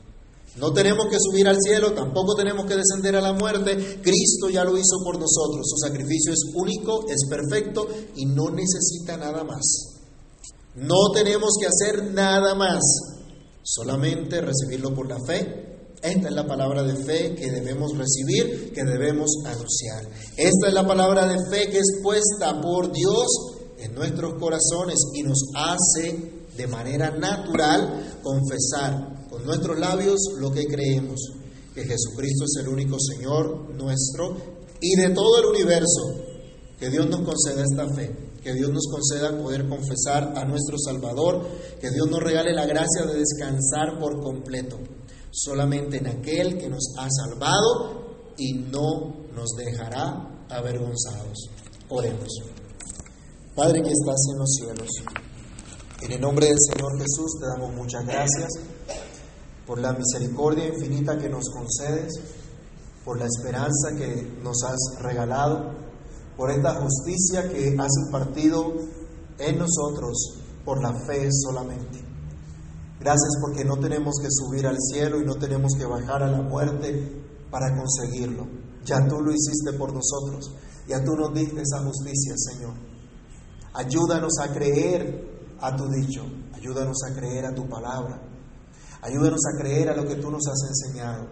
No 0.57 0.73
tenemos 0.73 1.07
que 1.11 1.19
subir 1.21 1.47
al 1.47 1.59
cielo, 1.61 1.93
tampoco 1.93 2.35
tenemos 2.35 2.65
que 2.65 2.77
descender 2.77 3.15
a 3.17 3.21
la 3.21 3.35
muerte. 3.35 4.01
Cristo 4.03 4.49
ya 4.51 4.65
lo 4.65 4.77
hizo 4.77 4.99
por 5.05 5.19
nosotros. 5.19 5.67
Su 5.69 5.77
sacrificio 5.77 6.33
es 6.33 6.51
único, 6.55 7.05
es 7.09 7.27
perfecto 7.29 7.87
y 8.17 8.25
no 8.25 8.51
necesita 8.51 9.19
nada 9.19 9.45
más. 9.45 9.97
No 10.77 11.11
tenemos 11.13 11.55
que 11.61 11.67
hacer 11.67 12.13
nada 12.13 12.55
más, 12.55 12.83
solamente 13.63 14.41
recibirlo 14.41 14.95
por 14.95 15.09
la 15.09 15.19
fe. 15.27 15.67
Esta 16.03 16.29
es 16.29 16.35
la 16.35 16.47
palabra 16.47 16.83
de 16.83 16.95
fe 17.05 17.35
que 17.35 17.51
debemos 17.51 17.97
recibir, 17.97 18.73
que 18.73 18.85
debemos 18.85 19.31
anunciar. 19.45 20.09
Esta 20.37 20.69
es 20.69 20.75
la 20.75 20.87
palabra 20.87 21.27
de 21.27 21.37
fe 21.51 21.71
que 21.71 21.79
es 21.79 22.01
puesta 22.03 22.61
por 22.61 22.93
Dios 22.93 23.27
en 23.79 23.95
nuestros 23.95 24.35
corazones 24.39 24.97
y 25.15 25.23
nos 25.23 25.39
hace 25.55 26.47
de 26.57 26.67
manera 26.67 27.11
natural 27.11 28.21
confesar 28.23 29.17
con 29.26 29.26
nuestros 29.47 29.79
labios 29.79 30.19
lo 30.39 30.51
que 30.51 30.67
creemos, 30.67 31.21
que 31.75 31.85
Jesucristo 31.85 32.45
es 32.45 32.63
el 32.63 32.69
único 32.69 32.97
Señor 32.99 33.71
nuestro 33.75 34.37
y 34.81 34.97
de 34.97 35.11
todo 35.11 35.39
el 35.39 35.47
universo. 35.47 36.25
Que 36.79 36.91
Dios 36.91 37.09
nos 37.09 37.23
conceda 37.23 37.63
esta 37.63 37.89
fe, 37.95 38.15
que 38.43 38.53
Dios 38.53 38.71
nos 38.71 38.87
conceda 38.91 39.43
poder 39.43 39.67
confesar 39.67 40.35
a 40.37 40.45
nuestro 40.45 40.77
Salvador, 40.79 41.47
que 41.81 41.91
Dios 41.91 42.07
nos 42.11 42.21
regale 42.21 42.53
la 42.53 42.67
gracia 42.67 43.07
de 43.07 43.19
descansar 43.19 43.99
por 43.99 44.21
completo, 44.23 44.79
solamente 45.31 45.97
en 45.97 46.07
aquel 46.09 46.59
que 46.59 46.69
nos 46.69 46.93
ha 46.99 47.09
salvado 47.09 48.35
y 48.37 48.53
no 48.53 49.27
nos 49.35 49.53
dejará 49.57 50.47
avergonzados. 50.51 51.49
Oremos. 51.89 52.29
Padre 53.55 53.81
que 53.83 53.91
estás 53.91 54.21
en 54.33 54.39
los 54.39 54.51
cielos, 54.53 54.89
en 56.03 56.13
el 56.13 56.21
nombre 56.21 56.49
del 56.49 56.59
Señor 56.59 56.93
Jesús 56.99 57.39
te 57.41 57.47
damos 57.47 57.75
muchas 57.75 58.05
gracias 58.05 58.51
por 59.67 59.81
la 59.81 59.93
misericordia 59.93 60.69
infinita 60.69 61.19
que 61.19 61.29
nos 61.29 61.51
concedes, 61.51 62.13
por 63.05 63.19
la 63.19 63.27
esperanza 63.27 63.97
que 63.97 64.39
nos 64.43 64.63
has 64.63 65.03
regalado, 65.03 65.73
por 66.37 66.51
esta 66.51 66.75
justicia 66.75 67.49
que 67.49 67.77
has 67.79 67.93
impartido 68.07 68.75
en 69.39 69.59
nosotros 69.59 70.39
por 70.65 70.83
la 70.83 70.93
fe 71.07 71.29
solamente. 71.31 72.05
Gracias 73.01 73.39
porque 73.41 73.65
no 73.65 73.77
tenemos 73.77 74.15
que 74.21 74.29
subir 74.31 74.67
al 74.67 74.79
cielo 74.81 75.21
y 75.21 75.25
no 75.25 75.37
tenemos 75.37 75.73
que 75.79 75.85
bajar 75.85 76.23
a 76.23 76.31
la 76.31 76.43
muerte 76.43 77.23
para 77.51 77.77
conseguirlo. 77.77 78.47
Ya 78.85 79.07
tú 79.07 79.21
lo 79.21 79.33
hiciste 79.33 79.73
por 79.79 79.93
nosotros. 79.93 80.53
Ya 80.89 81.03
tú 81.05 81.17
nos 81.17 81.35
diste 81.35 81.61
esa 81.61 81.83
justicia, 81.83 82.35
Señor. 82.37 82.75
Ayúdanos 83.75 84.39
a 84.41 84.53
creer 84.53 85.57
a 85.61 85.77
tu 85.77 85.89
dicho. 85.89 86.23
Ayúdanos 86.55 86.97
a 87.09 87.15
creer 87.15 87.47
a 87.47 87.55
tu 87.55 87.69
palabra. 87.69 88.21
Ayúdanos 89.07 89.41
a 89.47 89.63
creer 89.63 89.89
a 89.91 89.97
lo 89.97 90.05
que 90.05 90.17
tú 90.17 90.31
nos 90.33 90.43
has 90.49 90.69
enseñado. 90.69 91.29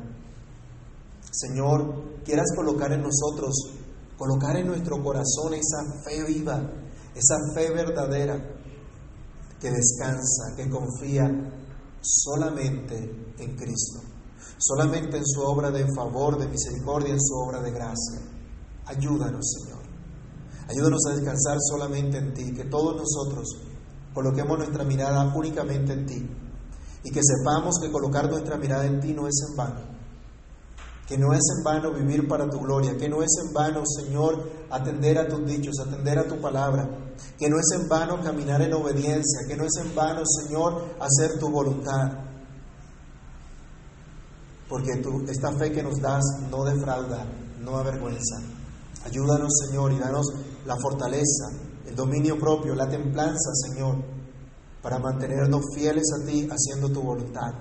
Señor, 1.33 2.23
quieras 2.25 2.47
colocar 2.55 2.93
en 2.93 3.03
nosotros, 3.03 3.53
colocar 4.17 4.57
en 4.57 4.69
nuestro 4.69 5.03
corazón 5.03 5.55
esa 5.55 5.83
fe 6.05 6.23
viva, 6.23 6.71
esa 7.17 7.37
fe 7.53 7.73
verdadera 7.73 8.37
que 9.61 9.71
descansa, 9.73 10.55
que 10.57 10.71
confía 10.71 11.29
solamente 12.01 13.35
en 13.39 13.57
Cristo, 13.57 14.03
solamente 14.57 15.17
en 15.17 15.27
su 15.27 15.41
obra 15.41 15.73
de 15.73 15.85
favor, 15.97 16.39
de 16.39 16.47
misericordia, 16.47 17.13
en 17.13 17.21
su 17.21 17.35
obra 17.35 17.61
de 17.61 17.73
gracia. 17.73 18.21
Ayúdanos, 18.87 19.45
Señor. 19.51 19.83
Ayúdanos 20.69 21.01
a 21.07 21.15
descansar 21.17 21.57
solamente 21.61 22.19
en 22.19 22.35
ti, 22.35 22.55
que 22.55 22.67
todos 22.67 22.95
nosotros 22.95 23.49
coloquemos 24.15 24.59
nuestra 24.59 24.85
mirada 24.85 25.35
únicamente 25.35 25.93
en 25.93 26.07
ti 26.07 26.44
y 27.05 27.11
que 27.11 27.21
sepamos 27.23 27.79
que 27.81 27.93
colocar 27.93 28.29
nuestra 28.31 28.57
mirada 28.57 28.87
en 28.87 28.99
ti 28.99 29.13
no 29.13 29.29
es 29.29 29.35
en 29.49 29.57
vano, 29.57 29.81
que 31.07 31.19
no 31.19 31.35
es 31.35 31.43
en 31.57 31.63
vano 31.63 31.93
vivir 31.93 32.27
para 32.27 32.49
tu 32.49 32.59
gloria, 32.59 32.97
que 32.97 33.11
no 33.11 33.23
es 33.23 33.31
en 33.45 33.53
vano, 33.53 33.83
Señor, 33.87 34.43
atender 34.71 35.19
a 35.19 35.29
tus 35.29 35.45
dichos, 35.47 35.79
atender 35.79 36.19
a 36.19 36.27
tu 36.27 36.41
palabra, 36.41 36.89
que 37.39 37.49
no 37.51 37.59
es 37.59 37.67
en 37.79 37.89
vano 37.89 38.23
caminar 38.23 38.63
en 38.63 38.73
obediencia, 38.73 39.47
que 39.47 39.55
no 39.55 39.65
es 39.65 39.77
en 39.85 39.95
vano, 39.95 40.23
Señor, 40.25 40.97
hacer 40.99 41.39
tu 41.39 41.51
voluntad. 41.51 42.11
Porque 44.67 44.97
tú, 45.03 45.25
esta 45.29 45.53
fe 45.59 45.71
que 45.73 45.83
nos 45.83 46.01
das 46.01 46.25
no 46.51 46.65
defrauda, 46.65 47.27
no 47.61 47.77
avergüenza. 47.77 48.37
Ayúdanos, 49.05 49.53
Señor, 49.67 49.93
y 49.93 49.99
danos 49.99 50.27
la 50.65 50.77
fortaleza, 50.77 51.51
el 51.87 51.95
dominio 51.95 52.39
propio, 52.39 52.75
la 52.75 52.89
templanza, 52.89 53.51
Señor, 53.53 54.14
para 54.85 54.99
mantenernos 54.99 55.63
fieles 55.75 56.05
a 56.13 56.27
ti 56.27 56.47
haciendo 56.47 56.91
tu 56.91 57.01
voluntad. 57.01 57.55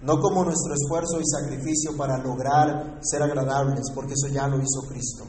No 0.00 0.18
como 0.18 0.42
nuestro 0.42 0.72
esfuerzo 0.72 1.20
y 1.20 1.24
sacrificio 1.26 1.94
para 1.98 2.16
lograr 2.16 2.98
ser 3.02 3.22
agradables, 3.22 3.84
porque 3.94 4.14
eso 4.14 4.32
ya 4.32 4.48
lo 4.48 4.56
hizo 4.56 4.88
Cristo, 4.88 5.24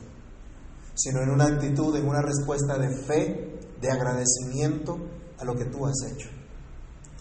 sino 0.93 1.21
en 1.21 1.31
una 1.31 1.47
actitud, 1.47 1.93
en 1.97 2.07
una 2.07 2.21
respuesta 2.21 2.77
de 2.77 2.89
fe, 3.05 3.59
de 3.81 3.91
agradecimiento 3.91 4.95
a 5.37 5.43
lo 5.43 5.53
que 5.55 5.65
tú 5.65 5.85
has 5.85 6.01
hecho. 6.09 6.29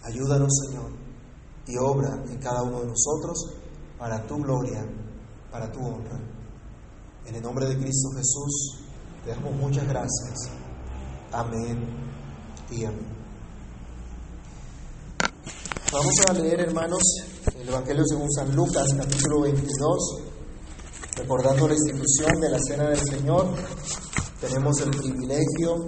Ayúdanos, 0.03 0.51
Señor, 0.67 0.91
y 1.67 1.75
obra 1.77 2.23
en 2.29 2.37
cada 2.37 2.63
uno 2.63 2.79
de 2.79 2.87
nosotros 2.87 3.57
para 3.99 4.25
tu 4.25 4.37
gloria, 4.37 4.85
para 5.51 5.69
tu 5.69 5.79
honra. 5.85 6.17
En 7.25 7.35
el 7.35 7.41
nombre 7.41 7.65
de 7.65 7.77
Cristo 7.77 8.09
Jesús, 8.15 8.85
te 9.25 9.31
damos 9.31 9.53
muchas 9.53 9.85
gracias. 9.85 10.49
Amén 11.33 11.85
y 12.71 12.85
amén. 12.85 13.14
Vamos 15.97 16.13
a 16.27 16.33
leer, 16.33 16.59
hermanos, 16.59 17.01
el 17.57 17.69
Evangelio 17.69 18.03
según 18.05 18.29
San 18.33 18.53
Lucas, 18.53 18.85
capítulo 18.97 19.43
22, 19.43 20.21
recordando 21.15 21.69
la 21.69 21.73
institución 21.73 22.41
de 22.41 22.49
la 22.49 22.59
Cena 22.59 22.89
del 22.89 22.99
Señor. 22.99 23.47
Tenemos 24.41 24.81
el 24.81 24.89
privilegio 24.89 25.85